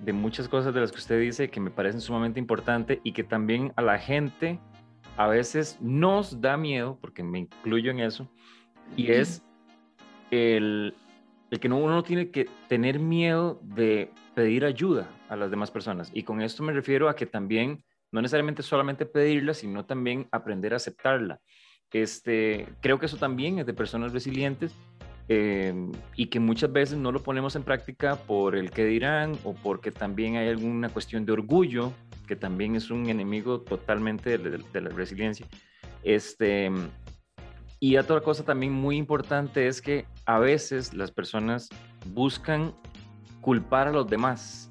[0.04, 3.24] de muchas cosas de las que usted dice que me parecen sumamente importantes y que
[3.24, 4.60] también a la gente
[5.18, 8.30] a veces nos da miedo, porque me incluyo en eso,
[8.96, 9.44] y es
[10.32, 10.94] el,
[11.52, 16.12] el que uno no tiene que tener miedo de pedir ayuda a las demás personas.
[16.14, 20.74] Y con esto me refiero a que también, no necesariamente solamente pedirla, sino también aprender
[20.74, 21.40] a aceptarla.
[21.96, 24.76] Este, creo que eso también es de personas resilientes
[25.30, 29.54] em, y que muchas veces no lo ponemos en práctica por el que dirán o
[29.54, 31.94] porque también hay alguna cuestión de orgullo,
[32.28, 35.48] que también es un enemigo totalmente de, la resiliencia.
[36.04, 36.70] Este,
[37.80, 41.70] y otra cosa también muy importante es que a veces las personas
[42.08, 42.74] buscan
[43.40, 44.70] culpar a los demás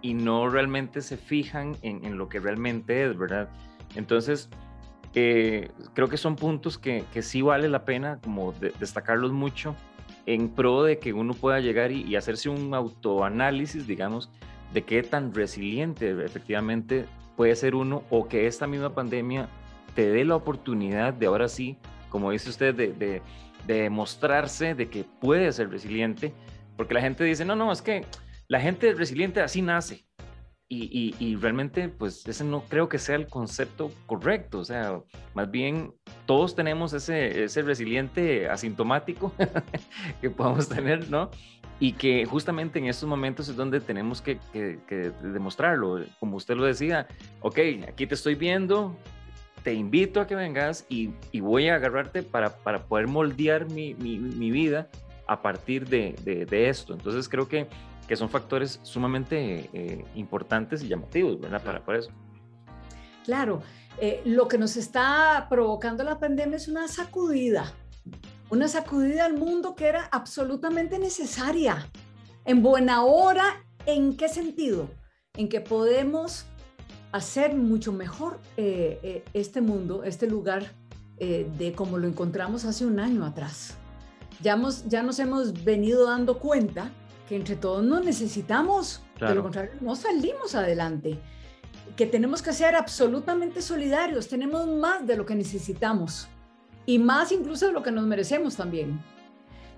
[0.00, 3.50] y no realmente se fijan en, lo que realmente es, ¿verdad?
[3.94, 4.48] Entonces,
[5.14, 9.76] eh, creo que son puntos que, que, sí vale la pena como destacarlos mucho
[10.26, 14.30] en pro de que uno pueda llegar y, y, hacerse un autoanálisis, digamos,
[14.72, 17.06] de qué tan resiliente efectivamente
[17.36, 19.48] puede ser uno o que esta misma pandemia
[19.94, 21.76] te dé la oportunidad de ahora sí
[22.12, 23.22] como dice usted, de, de,
[23.66, 26.34] de mostrarse de que puede ser resiliente,
[26.76, 28.04] porque la gente dice, no, no, es que
[28.48, 30.04] la gente resiliente así nace.
[30.74, 34.60] Y, realmente, pues ese no creo que sea el concepto correcto.
[34.60, 35.00] O sea,
[35.34, 35.92] más bien
[36.24, 39.32] todos tenemos ese, ese resiliente asintomático
[40.20, 41.30] que podemos tener, ¿no?
[41.78, 44.38] Y que justamente en estos momentos es donde tenemos que,
[45.22, 46.04] demostrarlo.
[46.18, 47.06] Como usted lo decía,
[47.40, 47.58] ok,
[47.88, 48.96] aquí te estoy viendo,
[49.62, 51.10] te invito a que vengas y,
[51.40, 54.88] voy a agarrarte para, para poder moldear mi, mi, vida
[55.26, 56.94] a partir de, de, esto.
[56.94, 57.66] Entonces creo que
[58.06, 61.62] que son factores sumamente eh, importantes y llamativos, ¿verdad?
[61.62, 62.10] Para, para eso.
[63.24, 63.62] Claro,
[64.00, 67.72] eh, lo que nos está provocando la pandemia es una sacudida,
[68.50, 71.88] una sacudida al mundo que era absolutamente necesaria.
[72.44, 74.90] En buena hora, ¿en qué sentido?
[75.34, 76.46] En que podemos
[77.12, 80.72] hacer mucho mejor eh, este mundo, este lugar,
[81.18, 83.76] de como lo encontramos hace un año atrás.
[84.40, 86.90] Ya, hemos, ya nos hemos venido dando cuenta
[87.32, 91.18] que entre todos nos necesitamos, de lo contrario no salimos adelante,
[91.96, 96.28] que tenemos que ser absolutamente solidarios, tenemos más de lo que necesitamos
[96.84, 99.02] y más incluso de lo que nos merecemos también.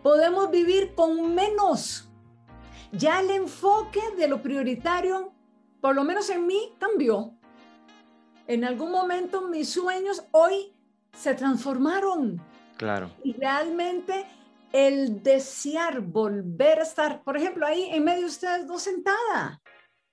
[0.02, 2.08] Podemos vivir con menos.
[2.90, 5.30] Ya el enfoque de lo prioritario,
[5.80, 7.34] por lo menos en mí, cambió.
[8.48, 10.72] En algún momento mis sueños hoy
[11.16, 12.42] se transformaron.
[12.78, 13.12] Claro.
[13.22, 14.26] Y realmente
[14.74, 19.62] el desear volver a estar, por ejemplo, ahí en medio de ustedes dos sentada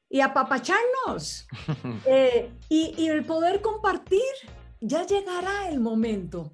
[0.07, 1.47] y apapacharnos
[2.05, 4.22] eh, y, y el poder compartir,
[4.80, 6.51] ya llegará el momento.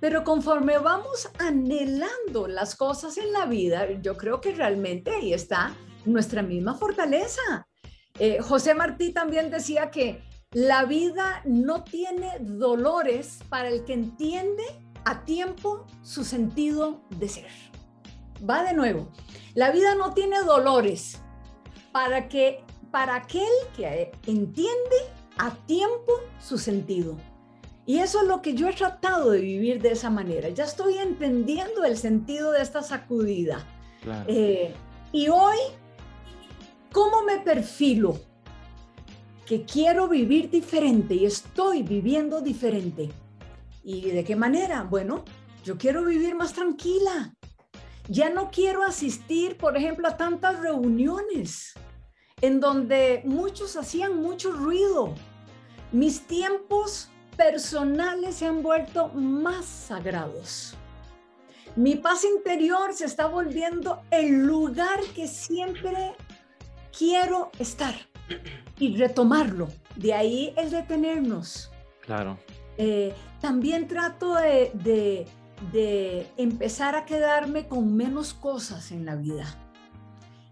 [0.00, 5.72] Pero conforme vamos anhelando las cosas en la vida, yo creo que realmente ahí está
[6.04, 7.68] nuestra misma fortaleza.
[8.18, 10.20] Eh, José Martí también decía que
[10.50, 14.64] la vida no tiene dolores para el que entiende
[15.06, 17.46] a tiempo su sentido de ser.
[18.48, 19.08] Va de nuevo.
[19.54, 21.22] La vida no tiene dolores
[21.92, 24.96] para que para aquel que entiende
[25.38, 27.16] a tiempo su sentido.
[27.86, 30.48] Y eso es lo que yo he tratado de vivir de esa manera.
[30.48, 33.64] Ya estoy entendiendo el sentido de esta sacudida.
[34.26, 34.74] Eh,
[35.12, 35.56] y hoy,
[36.92, 38.18] ¿cómo me perfilo?
[39.46, 43.08] Que quiero vivir diferente y estoy viviendo diferente.
[43.88, 44.82] ¿Y de qué manera?
[44.82, 45.24] Bueno,
[45.62, 47.32] yo quiero vivir más tranquila.
[48.08, 51.74] Ya no quiero asistir, por ejemplo, a tantas reuniones
[52.40, 55.14] en donde muchos hacían mucho ruido.
[55.92, 60.74] Mis tiempos personales se han vuelto más sagrados.
[61.76, 66.16] Mi paz interior se está volviendo el lugar que siempre
[66.90, 67.94] quiero estar
[68.80, 69.68] y retomarlo.
[69.94, 71.70] De ahí el detenernos.
[72.00, 72.36] Claro.
[72.78, 75.26] Eh, también trato de,
[76.36, 79.46] empezar a quedarme con menos cosas en la vida.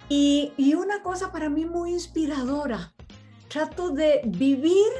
[0.08, 2.92] Y, y, una cosa para mí muy inspiradora,
[3.48, 4.90] trato de vivir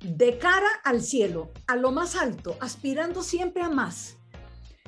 [0.00, 4.16] de cara al cielo, a lo más alto, aspirando siempre a más.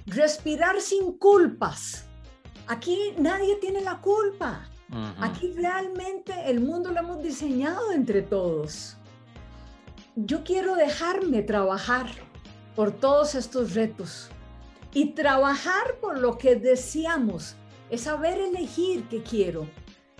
[0.06, 2.04] Respirar sin culpas.
[2.68, 4.66] Aquí nadie tiene la culpa.
[5.20, 8.96] Aquí realmente el mundo lo hemos diseñado entre todos
[10.26, 12.06] yo quiero dejarme trabajar
[12.74, 14.30] por todos estos retos
[14.92, 17.56] y trabajar por lo que deseamos,
[17.90, 19.66] es saber elegir qué quiero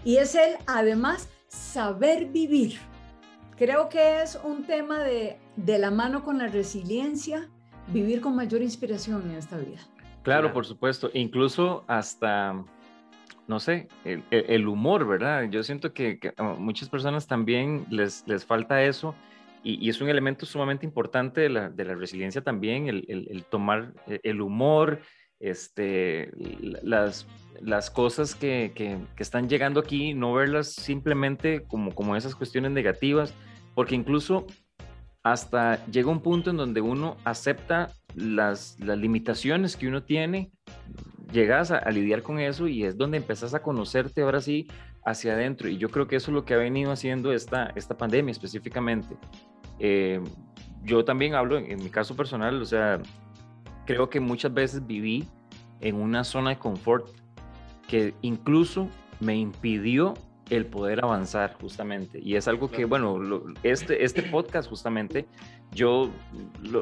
[0.04, 2.78] y es el además saber vivir.
[3.56, 7.48] Creo que es un tema de, de la mano con la resiliencia,
[7.88, 9.80] vivir con mayor inspiración en esta vida.
[10.22, 12.64] Claro, por supuesto, incluso hasta,
[13.46, 15.44] no sé, el, humor, ¿verdad?
[15.50, 19.14] Yo siento que, que, a muchas personas también les, les falta eso
[19.62, 23.94] y, es un elemento sumamente importante de la, de la resiliencia también, el, el, tomar
[24.06, 25.00] eh, el humor,
[25.38, 26.30] este,
[26.82, 27.26] las,
[27.60, 33.34] las cosas que, que, están llegando aquí, no verlas simplemente como, como esas cuestiones negativas,
[33.74, 34.46] porque incluso
[35.22, 40.50] hasta llega un punto en donde uno acepta las, las limitaciones que uno tiene,
[41.32, 44.66] llegas a, a, lidiar con eso y es donde empezás a conocerte ahora sí
[45.04, 45.68] hacia adentro.
[45.68, 49.16] Y yo creo que eso es lo que ha venido haciendo esta, esta pandemia específicamente.
[49.78, 50.20] Eh,
[50.82, 53.00] yo también hablo en, mi caso personal, o sea,
[53.86, 55.26] creo que muchas veces viví
[55.80, 57.08] en una zona de confort
[57.86, 58.88] que incluso
[59.20, 60.14] me impidió
[60.48, 62.20] el poder avanzar justamente.
[62.22, 63.18] Y es algo que, bueno,
[63.62, 65.26] este, este podcast justamente,
[65.72, 66.10] yo,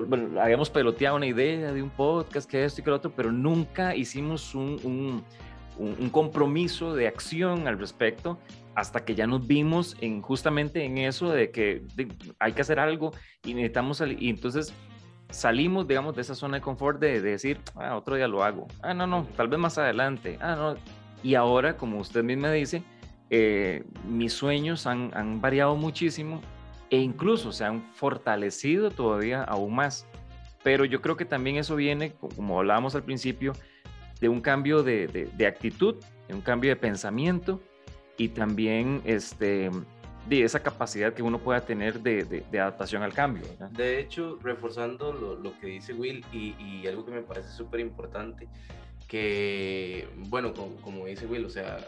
[0.07, 3.31] bueno, habíamos peloteado una idea de un podcast, que esto y que lo otro, pero
[3.31, 5.23] nunca hicimos un, un,
[5.79, 8.39] un compromiso de acción al respecto
[8.79, 11.83] hasta que ya nos vimos en justamente en eso de que
[12.39, 13.11] hay que hacer algo
[13.45, 14.23] y necesitamos salir.
[14.23, 14.73] Y entonces
[15.31, 18.69] salimos, digamos, de esa zona de confort de, decir, ah, otro día lo hago.
[18.81, 20.39] Ah, no, no, tal vez más adelante.
[20.41, 20.77] Ah, no.
[21.25, 22.85] Y ahora, como usted misma dice,
[23.31, 26.41] eh, mis sueños han, han variado muchísimo
[26.91, 30.07] e incluso se han fortalecido todavía aún más.
[30.63, 33.55] Pero yo creo que también eso viene, como hablábamos al principio,
[34.21, 35.97] de un cambio de, de, actitud,
[36.27, 37.61] de un cambio de pensamiento
[38.17, 39.71] y también este,
[40.29, 43.43] de esa capacidad que uno pueda tener de, de adaptación al cambio.
[43.71, 47.81] De hecho, reforzando lo, lo, que dice Will y, y algo que me parece súper
[47.81, 48.49] importante,
[49.09, 51.79] que, bueno, como, como, dice Will, o sea,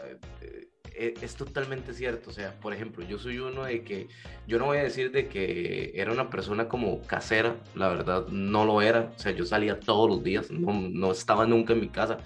[0.41, 2.29] eh, e, es, totalmente cierto.
[2.29, 4.07] O sea, por ejemplo, yo soy uno de que,
[4.47, 8.65] yo no voy a decir de que era una persona como casera, la verdad no
[8.65, 9.11] lo era.
[9.15, 12.19] O sea, yo salía todos los días, no, no estaba nunca en mi casa.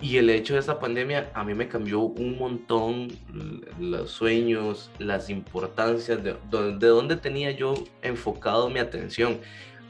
[0.00, 3.08] Y el hecho de esta pandemia a mí me cambió un montón
[3.78, 9.40] los sueños, las importancias, de, de dónde tenía yo enfocado mi atención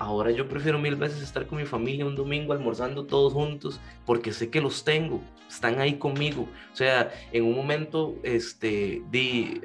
[0.01, 4.32] ahora yo prefiero mil veces estar con mi familia un domingo almorzando todos juntos porque
[4.32, 6.48] sé que los tengo, están ahí conmigo.
[6.72, 9.61] O sea, en un momento, este, di,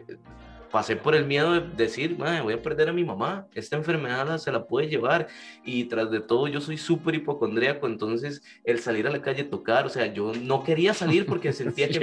[0.72, 4.52] pasé por el miedo de decir, voy a perder a mi mamá, esta enfermedad se
[4.52, 5.28] la puede llevar
[5.64, 9.86] y tras de todo yo soy súper hipocondríaco, entonces el salir a la calle tocar,
[9.86, 11.94] o sea, yo no quería salir porque sentía que...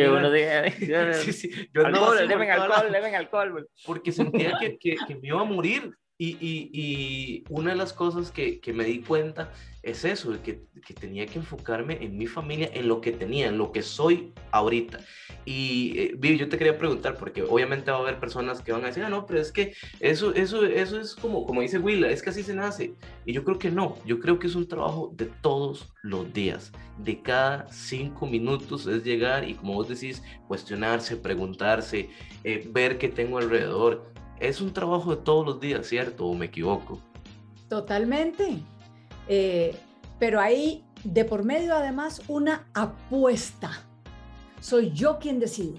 [3.85, 6.37] Porque sentía que, que, que me iba a morir y,
[6.73, 9.51] y, una de las cosas que, que, me di cuenta
[9.83, 13.59] es eso, que, que, tenía que enfocarme en mi familia, en lo que tenía, en
[13.59, 15.01] lo que soy ahorita.
[15.45, 18.85] Y eh, Vivi, yo te quería preguntar, porque obviamente va a haber personas que van
[18.85, 22.09] a decir, ah, no, pero es que eso, eso, eso es como, como dice Willa,
[22.09, 22.95] es que así se nace.
[23.25, 26.71] Y yo creo que no, yo creo que es un trabajo de todos los días,
[26.99, 32.11] de cada cinco minutos es llegar y como vos decís, cuestionarse, preguntarse,
[32.45, 34.12] eh, ver qué tengo alrededor
[34.43, 36.27] es un trabajo de todos los días, ¿cierto?
[36.27, 37.01] ¿O me equivoco?
[37.69, 38.59] Totalmente.
[39.29, 39.77] Eh,
[40.19, 43.71] pero hay de por medio además una apuesta.
[44.61, 45.79] Soy yo quien decido.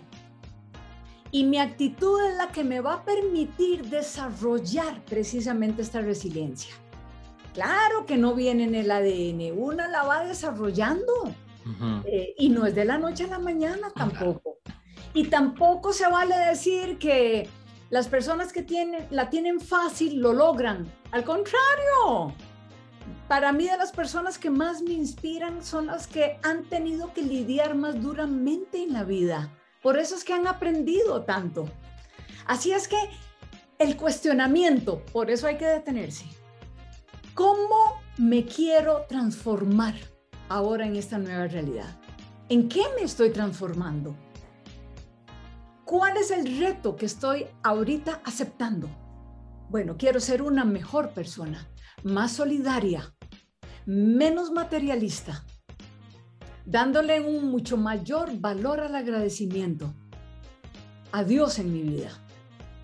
[1.32, 6.74] Y mi actitud es la que me va a permitir desarrollar precisamente esta resiliencia.
[7.53, 11.14] Claro que no viene en el ADN, una la va desarrollando.
[12.05, 14.57] Eh, y no es de la noche a la mañana tampoco.
[15.14, 17.47] Y tampoco se vale decir que
[17.94, 20.91] las personas que tienen, la tienen fácil lo logran.
[21.12, 22.34] Al contrario,
[23.28, 27.22] para mí de las personas que más me inspiran son las que han tenido que
[27.22, 29.56] lidiar más duramente en la vida.
[29.84, 31.70] Por eso es que han aprendido tanto.
[32.48, 32.98] Así es que
[33.78, 36.26] el cuestionamiento, por eso hay que detenerse.
[37.36, 39.94] ¿Cómo me quiero transformar
[40.50, 41.96] ahora en esta nueva realidad?
[42.50, 44.16] ¿En qué me estoy transformando?
[45.86, 48.90] ¿Cuál es el reto que estoy ahorita aceptando?
[49.70, 51.68] Bueno, quiero ser una mejor persona,
[52.04, 53.14] más solidaria,
[53.86, 55.44] menos materialista,
[56.66, 59.94] dándole un mucho mayor valor al agradecimiento
[61.12, 62.12] a Dios en mi vida.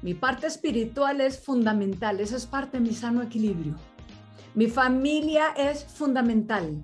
[0.01, 3.75] Mi parte espiritual es fundamental, eso es parte de mi sano equilibrio.
[4.55, 6.83] Mi familia es fundamental,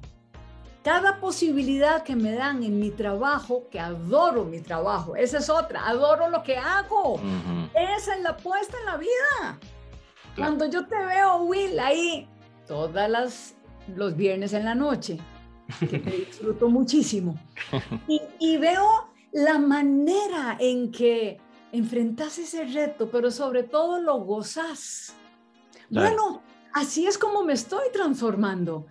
[0.85, 5.87] cada posibilidad que me dan en mi trabajo, que adoro mi trabajo, esa es otra,
[5.87, 7.19] adoro lo que hago.
[7.73, 9.59] Esa es la apuesta en la vida.
[10.35, 12.29] Cuando yo te veo, Will, ahí
[12.67, 13.55] todas las
[13.95, 15.17] los viernes en la noche,
[15.79, 17.35] que te disfruto muchísimo,
[18.07, 21.39] y, y veo la manera en que
[21.71, 25.15] enfrentas ese reto, pero sobre todo lo gozas.
[25.89, 28.85] Bueno, así es como me estoy transformando.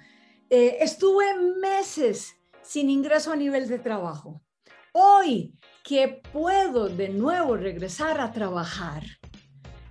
[0.50, 1.24] Eh, estuve
[1.60, 4.42] meses sin ingreso a nivel de trabajo.
[4.92, 9.02] Hoy que puedo de nuevo regresar a trabajar,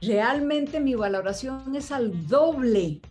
[0.02, 3.02] realmente mi valoración es al doble.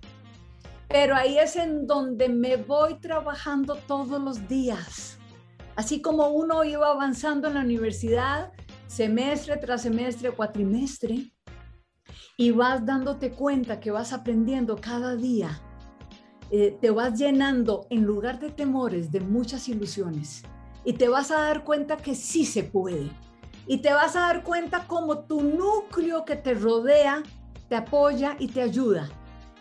[0.88, 5.18] Pero ahí es en donde me voy trabajando todos los días.
[5.74, 8.52] Así como uno iba avanzando en la universidad,
[8.86, 11.32] semestre tras semestre, cuatrimestre,
[12.36, 15.60] y vas dándote cuenta que vas aprendiendo cada día
[16.52, 20.44] eh, te vas llenando en lugar de temores de muchas ilusiones
[20.84, 23.10] y te vas a dar cuenta que sí se puede.
[23.66, 27.22] Y te vas a dar cuenta como tu núcleo que te rodea
[27.72, 29.08] te apoya y te ayuda.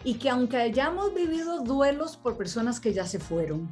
[0.03, 3.69] Y que aunque hayamos vivido duelos por personas que ya se fueron,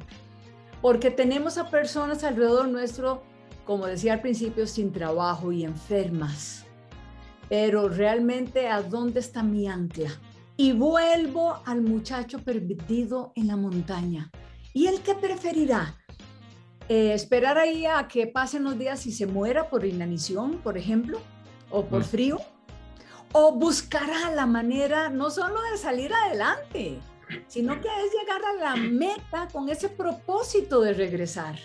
[0.80, 3.22] porque tenemos a personas alrededor nuestro,
[3.66, 6.64] como decía al principio, sin trabajo y enfermas.
[7.50, 10.08] Pero realmente, ¿a dónde está mi ancla?
[10.60, 14.30] Y vuelvo al muchacho perdido en la montaña.
[14.74, 15.96] ¿Y él qué preferirá?
[16.86, 21.18] Eh, ¿Esperar ahí a que pasen los días y se muera por inanición, por ejemplo,
[21.70, 22.04] o por mm.
[22.04, 22.40] frío?
[23.32, 27.00] ¿O buscará la manera no solo de salir adelante,
[27.46, 31.58] sino que es llegar a la meta con ese propósito de regresar?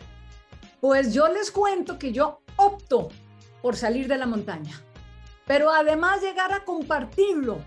[0.79, 3.09] Pues yo les cuento que yo opto
[3.61, 4.81] por salir de la montaña,
[5.45, 7.59] pero además llegar a compartirlo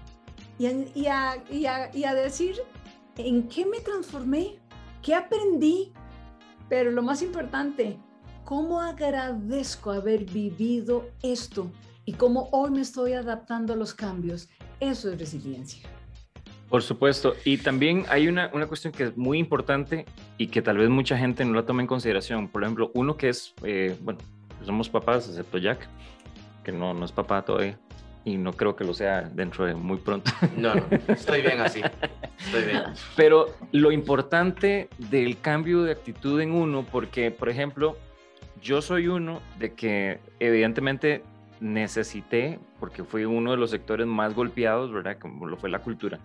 [0.59, 2.57] y, a, decir
[3.17, 4.59] en qué me transformé,
[5.03, 5.93] qué aprendí,
[6.69, 7.99] pero lo más importante,
[8.45, 11.71] cómo agradezco haber vivido esto
[12.05, 14.49] y cómo hoy me estoy adaptando a los cambios.
[14.81, 15.89] Eso es resiliencia.
[16.69, 20.05] Por supuesto, y también hay una, una, cuestión que es muy importante
[20.37, 22.49] y que tal vez mucha gente no la toma en consideración.
[22.49, 24.21] Por ejemplo, uno que es, eh, bueno,
[24.65, 25.89] somos papás, excepto Jack,
[26.65, 27.79] que no, no es papá todavía,
[28.25, 30.31] y no creo que lo sea dentro de muy pronto.
[30.57, 31.83] No, no, estoy bien así,
[32.39, 32.83] estoy bien.
[33.17, 37.97] Pero lo importante del cambio de actitud en uno, porque, por ejemplo,
[38.61, 41.23] yo soy uno de que evidentemente
[41.61, 45.19] necesité, porque fui uno de los sectores más golpeados, ¿verdad?
[45.19, 46.19] Como lo fue la cultura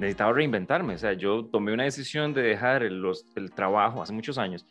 [0.00, 0.94] necesitaba reinventarme.
[0.94, 3.04] O sea, yo tomé una decisión de dejar el,
[3.36, 4.66] el trabajo hace muchos años,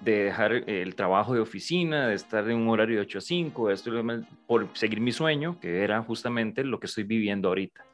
[0.00, 3.70] de dejar el trabajo de oficina, de estar en un horario de 8 a 5,
[3.70, 3.90] esto,
[4.46, 7.84] por seguir mi sueño, que era justamente lo que estoy viviendo ahorita.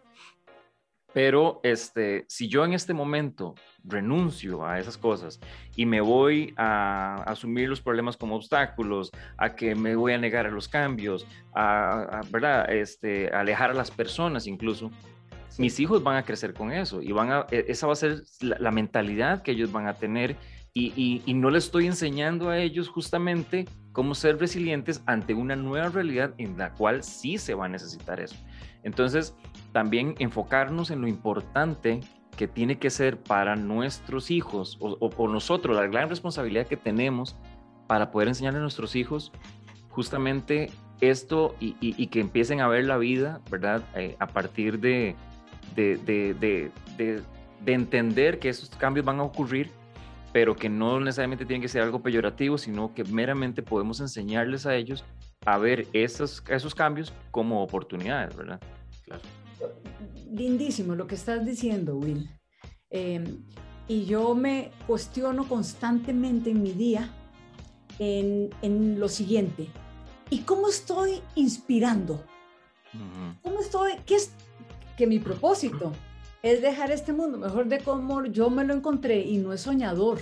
[1.12, 5.40] Pero este, si yo en este momento renuncio a esas cosas
[5.74, 10.46] y me voy a, asumir los problemas como obstáculos, a que me voy a negar
[10.46, 12.70] a los cambios, a, ¿verdad?
[12.72, 14.90] Este, alejar a las personas incluso,
[15.58, 18.22] mis hijos van a crecer con eso y van a, e, esa va a ser
[18.40, 20.36] la, mentalidad que ellos van a tener
[20.80, 25.88] y, y, no les estoy enseñando a ellos justamente cómo ser resilientes ante una nueva
[25.88, 28.36] realidad en la cual sí se va a necesitar eso.
[28.82, 29.34] Entonces,
[29.72, 32.00] también enfocarnos en lo importante
[32.36, 37.36] que tiene que ser para nuestros hijos o, o, nosotros, la gran responsabilidad que tenemos
[37.86, 39.32] para poder enseñarle a nuestros hijos
[39.90, 40.70] justamente
[41.00, 43.82] esto y, y, que empiecen a ver la vida, ¿verdad?
[43.94, 45.16] Eh, a partir de,
[45.74, 46.70] de, de, de,
[47.64, 49.70] de, entender que esos cambios van a ocurrir,
[50.32, 54.74] pero que no necesariamente tienen que ser algo peyorativo, sino que meramente podemos enseñarles a
[54.76, 55.04] ellos
[55.44, 58.60] a ver esos, esos cambios como oportunidades, ¿verdad?
[59.04, 59.22] Claro.
[60.30, 62.30] Lindísimo lo que estás diciendo, Will.
[62.90, 63.42] Em,
[63.88, 67.10] y yo me cuestiono constantemente en mi día
[67.98, 69.68] en, en lo siguiente.
[70.30, 72.24] ¿Y cómo estoy inspirando?
[73.42, 73.92] ¿Cómo estoy?
[74.06, 74.32] ¿Qué, es,
[74.96, 75.92] que mi propósito
[76.42, 80.20] es dejar este mundo mejor de como yo me lo encontré y no es soñador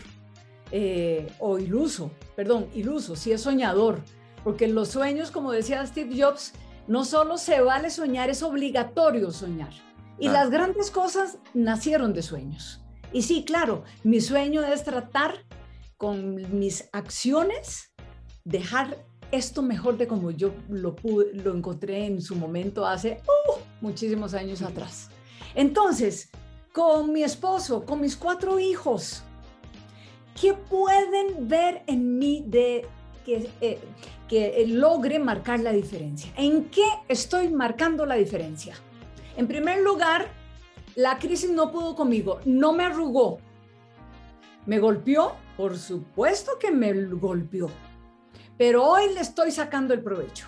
[0.71, 4.03] eh, o iluso, perdón, iluso, sí es soñador,
[4.45, 6.53] porque los sueños, como decía Steve Jobs,
[6.87, 9.73] no solo se vale soñar, es obligatorio soñar.
[10.19, 12.81] Y las grandes cosas nacieron de sueños.
[13.12, 15.45] Y sí, claro, mi sueño es tratar
[15.97, 17.93] con mis acciones,
[18.45, 24.35] dejar esto mejor de como yo lo, lo encontré en su momento hace uh, muchísimos
[24.35, 25.11] años atrás.
[25.55, 26.30] Entonces,
[26.72, 29.22] con mi esposo, con mis cuatro hijos,
[30.40, 32.86] ¿qué pueden ver en mí de
[33.24, 33.80] que, eh,
[34.28, 36.32] que logre marcar la diferencia?
[36.36, 38.74] ¿En qué estoy marcando la diferencia?
[39.36, 40.28] En primer lugar,
[40.94, 43.38] la crisis no pudo conmigo, no me arrugó.
[44.66, 45.34] ¿Me golpeó?
[45.57, 47.70] Por supuesto que me golpeó
[48.59, 50.46] pero hoy le estoy sacando el provecho.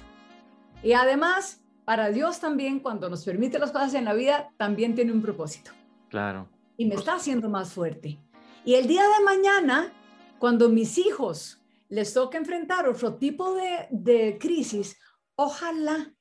[0.82, 1.59] Y además,
[1.90, 5.72] para Dios también, cuando nos permite las cosas en la vida, también tiene un propósito.
[6.08, 6.48] Claro.
[6.76, 8.16] Y me está haciendo más fuerte.
[8.64, 9.92] Y el día de mañana,
[10.38, 15.00] cuando mis hijos les toque enfrentar otro tipo de, de crisis,
[15.34, 16.14] ojalá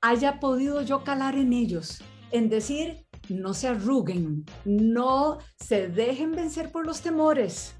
[0.00, 6.72] haya podido yo calar en ellos, en decir, no se arruguen, no se dejen vencer
[6.72, 7.74] por los temores,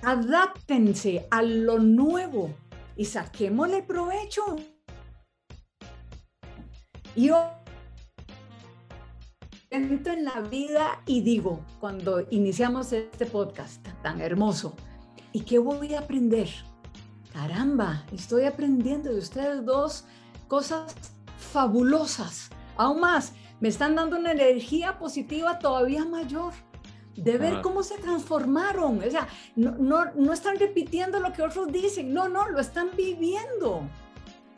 [0.00, 2.54] adáptense a lo nuevo
[2.96, 4.56] y saquémosle provecho.
[7.14, 7.50] Yo
[9.68, 14.74] entro en la vida y digo, cuando iniciamos este podcast tan hermoso,
[15.30, 16.48] ¿y qué voy a aprender?
[17.34, 20.04] Caramba, estoy aprendiendo de ustedes dos
[20.48, 20.94] cosas
[21.36, 22.48] fabulosas.
[22.78, 26.54] Aún más, me están dando una energía positiva todavía mayor
[27.16, 29.00] de ver cómo se transformaron.
[29.00, 32.90] O sea, no, no, no, están repitiendo lo que otros dicen, no, no, lo están
[32.96, 33.88] viviendo.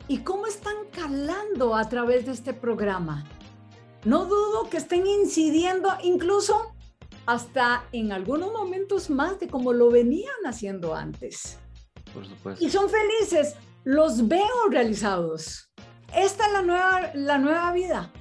[0.07, 3.25] ¿Y cómo están calando a través de este programa?
[4.03, 6.75] No dudo que estén incidiendo incluso
[7.25, 11.57] hasta en algunos momentos más de como lo venían haciendo antes.
[12.13, 12.63] Por supuesto.
[12.63, 15.71] Y son felices, los veo realizados.
[16.15, 18.11] Esta es la nueva, la nueva vida.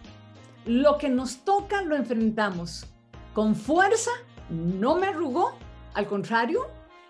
[0.65, 2.87] Lo que nos toca lo enfrentamos
[3.35, 4.13] con fuerza,
[4.49, 5.53] no me arrugó,
[5.93, 6.67] al contrario,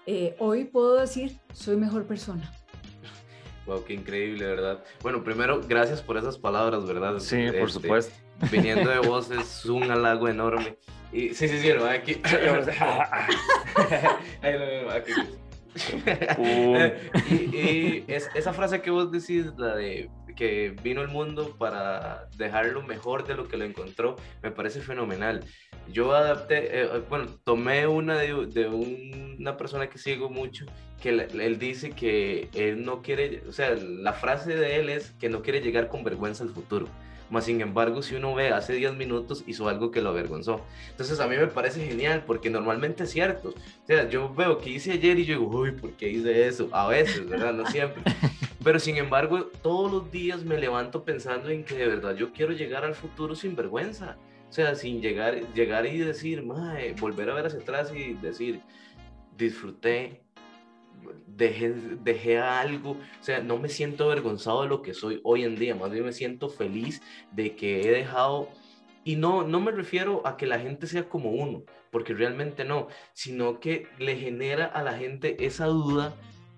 [0.07, 2.53] eh, hoy puedo decir, soy mejor persona.
[3.67, 4.85] Wow, qué increíble, ¿verdad?
[5.03, 7.19] Bueno, primero, gracias por esas palabras, ¿verdad?
[7.19, 8.15] Sí, por este, supuesto.
[8.51, 10.77] Viniendo de vos es un halago enorme.
[11.13, 12.21] Y, sí, sí, sí, aquí.
[17.31, 23.27] y, esa frase que vos decís, la de que vino el mundo para dejarlo mejor
[23.27, 25.45] de lo que lo encontró, me parece fenomenal.
[25.93, 30.67] Yo adapté, eh, bueno, tomé una de, de, una persona que sigo mucho,
[31.03, 35.29] que él dice que él no quiere, o sea, la frase de él es que
[35.29, 36.89] no quiere llegar con vergüenza al futuro.
[37.31, 40.61] Más sin embargo, si uno ve, hace 10 minutos hizo algo que lo avergonzó.
[40.91, 43.49] Entonces a mí me parece genial porque normalmente es cierto.
[43.49, 46.69] O sea, yo veo que hice ayer y yo digo, uy, ¿por qué hice eso?
[46.73, 47.53] A veces, ¿verdad?
[47.55, 48.03] No siempre.
[48.65, 52.55] Pero sin embargo, todos los días me levanto pensando en que de verdad yo quiero
[52.55, 54.17] llegar al futuro sin vergüenza.
[54.49, 58.63] O sea, sin llegar, llegar y decir, mae, volver a ver hacia atrás y decir,
[59.37, 60.23] disfruté,
[61.27, 65.57] dejé, dejé algo, o sea, no me siento avergonzado de lo que soy hoy en
[65.57, 67.03] día, más bien me siento feliz
[67.33, 68.49] de que he dejado,
[69.03, 72.87] y no, no me refiero a que la gente sea como uno, porque realmente no,
[73.13, 76.15] sino que le genera a la gente esa duda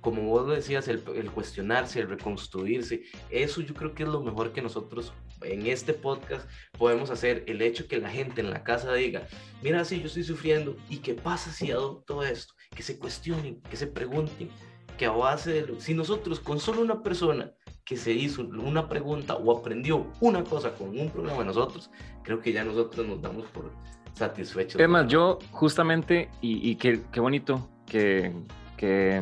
[0.06, 4.52] como vos decías, el, el, cuestionarse, el reconstruirse, eso yo creo que es lo mejor
[4.52, 6.48] que nosotros en este podcast
[6.78, 7.42] podemos hacer.
[7.48, 9.26] El hecho que la gente en la casa diga,
[9.64, 12.54] mira, si yo estoy sufriendo, ¿y qué pasa si adopto esto?
[12.70, 14.48] Que se cuestionen, que se pregunten,
[14.96, 17.50] que a base de lo, si nosotros con solo una persona
[17.84, 21.90] que se hizo una pregunta o aprendió una cosa con un programa de nosotros,
[22.22, 23.72] creo que ya nosotros nos damos por
[24.12, 24.80] satisfechos.
[24.80, 28.32] Es más, yo justamente, y, y qué, qué bonito que,
[28.76, 29.20] que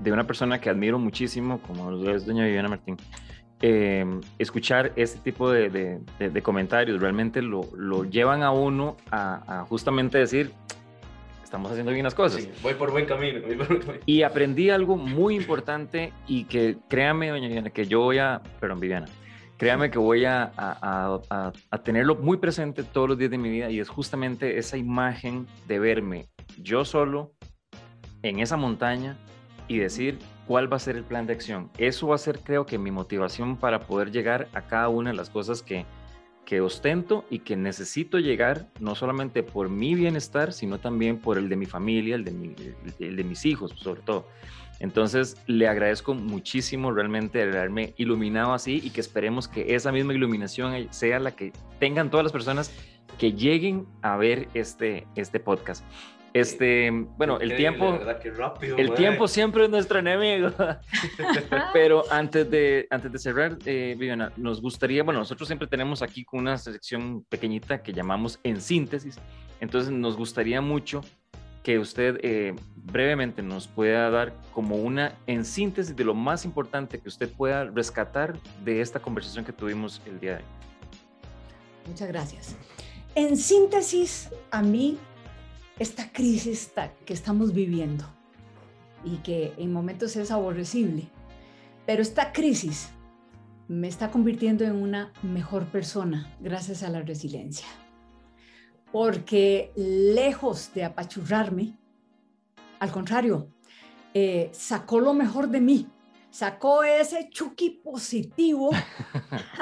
[0.00, 2.96] de una persona que admiro muchísimo, como es doña Viviana Martín,
[3.60, 4.04] eh,
[4.38, 10.50] escuchar este tipo de, de, comentarios realmente lo, lo, llevan a uno a, justamente decir,
[11.44, 12.42] estamos haciendo bien las cosas.
[12.42, 13.40] Sí, voy por buen camino.
[14.04, 18.80] Y aprendí algo muy importante y que créame, doña Viviana, que yo voy a, perdón,
[18.80, 19.06] Viviana,
[19.58, 23.70] créame que voy a, a, a, tenerlo muy presente todos los días de mi vida
[23.70, 26.26] y es justamente esa imagen de verme
[26.60, 27.32] yo solo
[28.22, 29.16] en esa montaña
[29.68, 31.70] y decir cuál va a ser el plan de acción.
[31.78, 35.16] Eso va a ser, creo que, mi motivación para poder llegar a cada una de
[35.16, 35.86] las cosas que,
[36.44, 41.48] que ostento y que necesito llegar, no solamente por mi bienestar, sino también por el
[41.48, 44.26] de mi familia, el de, el de mis hijos, sobre todo.
[44.80, 50.88] Entonces, le agradezco muchísimo realmente haberme iluminado así y que esperemos que esa misma iluminación
[50.90, 52.72] sea la que tengan todas las personas
[53.16, 55.84] que lleguen a ver este, este podcast.
[56.34, 57.98] Este, bueno, el tiempo,
[58.78, 60.50] el tiempo siempre es nuestro enemigo.
[61.74, 66.24] Pero antes de, antes de cerrar, eh, Viviana, nos gustaría, bueno, nosotros siempre tenemos aquí
[66.32, 69.18] una sección pequeñita que llamamos en síntesis.
[69.60, 71.02] Entonces, nos gustaría mucho
[71.62, 76.98] que usted eh, brevemente nos pueda dar como una en síntesis de lo más importante
[76.98, 80.44] que usted pueda rescatar de esta conversación que tuvimos el día de hoy.
[81.88, 82.56] Muchas gracias.
[83.14, 84.98] En síntesis, a mí
[85.78, 86.72] esta crisis
[87.04, 88.04] que estamos viviendo
[89.04, 91.08] y que en momentos es aborrecible,
[91.86, 92.90] pero esta crisis
[93.68, 97.66] me está convirtiendo en una mejor persona gracias a la resiliencia.
[98.92, 101.74] Porque lejos de apachurrarme,
[102.78, 103.48] al contrario,
[104.12, 105.88] eh, sacó lo mejor de mí,
[106.30, 108.70] sacó ese chuki positivo,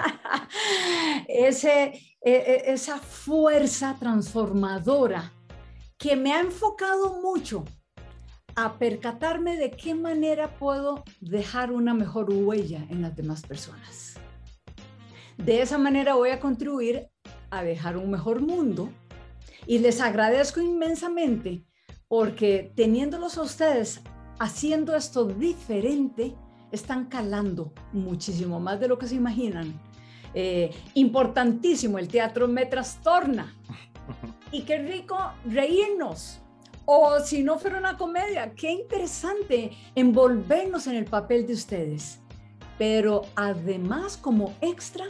[1.28, 5.32] ese, e, e, esa fuerza transformadora
[6.00, 7.64] que me ha enfocado mucho
[8.56, 14.14] a percatarme de qué manera puedo dejar una mejor huella en las demás personas.
[15.36, 17.10] De esa manera voy a contribuir
[17.50, 18.90] a dejar un mejor mundo
[19.66, 21.66] y les agradezco inmensamente
[22.08, 24.00] porque teniéndolos a ustedes
[24.38, 26.34] haciendo esto diferente,
[26.72, 29.78] están calando muchísimo más de lo que se imaginan.
[30.32, 33.54] Eh, importantísimo, el teatro me trastorna.
[34.52, 36.40] Y qué rico reírnos.
[36.84, 42.20] O si no fuera una comedia, qué interesante envolvernos en el papel de ustedes.
[42.78, 45.04] Pero además, como extra,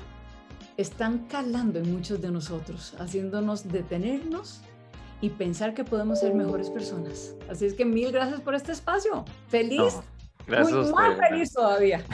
[0.76, 4.60] están calando en muchos de nosotros, haciéndonos detenernos
[5.20, 7.34] y pensar que podemos ser mejores personas.
[7.48, 9.24] Así es que mil gracias por este espacio.
[9.48, 9.94] Feliz.
[10.46, 10.72] gracias.
[10.72, 12.04] Muy más feliz todavía.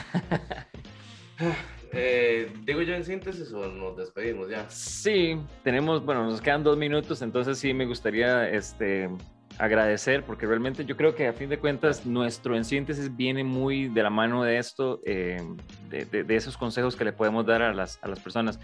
[1.93, 4.69] Eh, ¿Digo yo en síntesis o nos despedimos ya?
[4.69, 9.09] Sí, tenemos, bueno, nos quedan dos minutos, entonces sí me gustaría este,
[9.57, 13.87] agradecer, porque realmente yo creo que a fin de cuentas nuestro en síntesis viene muy
[13.87, 15.41] de la mano de esto, eh,
[15.89, 18.59] de, esos consejos que le podemos dar a las, a las personas.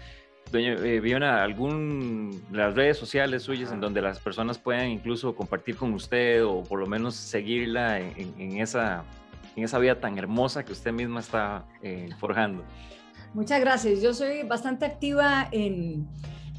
[0.52, 5.76] Doña eh, Viona, ¿algún las redes sociales suyas en donde las personas puedan incluso compartir
[5.76, 9.04] con usted o por lo menos seguirla en, esa,
[9.56, 12.62] en esa vida tan hermosa que usted misma está eh, forjando?
[13.34, 14.00] Muchas gracias.
[14.00, 16.06] Yo soy bastante activa en,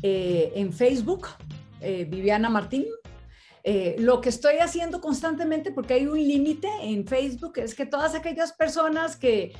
[0.03, 1.27] eh, en Facebook,
[1.79, 2.85] eh, Viviana Martín.
[3.63, 8.13] Eh, lo que estoy haciendo constantemente, porque hay un límite en Facebook, es que todas
[8.13, 9.53] aquellas personas que,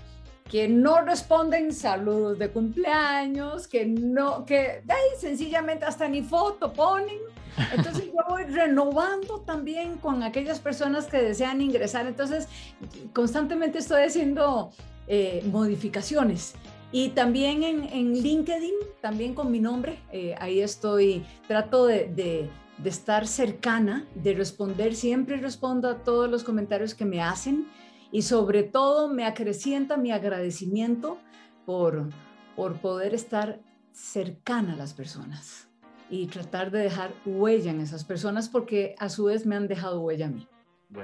[0.52, 7.18] que no responden saludos de cumpleaños, que no, que ahí sencillamente hasta ni foto ponen.
[7.74, 12.08] Entonces yo voy renovando también con aquellas personas que desean ingresar.
[12.08, 12.50] Entonces
[13.14, 14.72] constantemente estoy haciendo
[15.46, 16.56] modificaciones.
[16.96, 22.90] Y también en, LinkedIn, también con mi nombre, eh, ahí estoy, trato de, de de
[22.90, 27.68] estar cercana, de responder, siempre respondo a todos los comentarios que me hacen
[28.12, 31.18] y sobre todo me acrecienta mi agradecimiento
[31.66, 32.10] por,
[32.56, 35.68] por poder estar cercana a las personas
[36.10, 40.02] y tratar de dejar huella en esas personas porque a su vez me han dejado
[40.02, 40.48] huella a mí.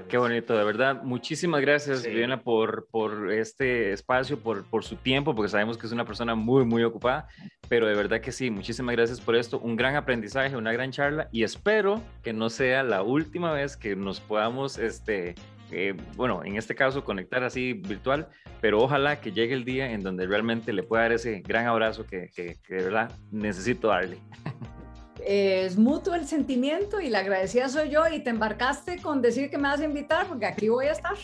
[0.07, 1.03] Qué bonito, de verdad.
[1.03, 2.09] Muchísimas gracias, sí.
[2.43, 6.65] por, por este espacio, por, por su tiempo, porque sabemos que es una persona muy,
[6.65, 7.27] muy ocupada,
[7.69, 9.59] pero de verdad que sí, muchísimas gracias por esto.
[9.59, 13.95] Un gran aprendizaje, una gran charla y espero que no sea la última vez que
[13.95, 15.35] nos podamos, este,
[15.71, 18.27] eh, bueno, en este caso conectar así virtual,
[18.59, 22.05] pero ojalá que llegue el día en donde realmente le pueda dar ese gran abrazo
[22.05, 24.17] que, que, que de verdad necesito darle.
[25.25, 29.57] es mutuo el sentimiento y la agradecida soy yo y te embarcaste con decir que
[29.57, 31.15] me vas a invitar porque aquí voy a estar.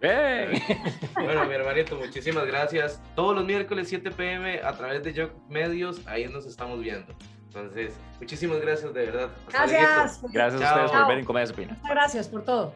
[0.00, 0.62] ¡Hey!
[1.14, 3.00] bueno, mi hermanito, muchísimas gracias.
[3.14, 7.14] Todos los miércoles 7 pm a través de Yo Medios, ahí nos estamos viendo.
[7.46, 9.30] Entonces, muchísimas gracias de verdad.
[9.46, 10.32] Hasta gracias.
[10.32, 11.74] Gracias a ustedes por ver en Comedia Supina.
[11.74, 12.74] Muchas gracias por todo.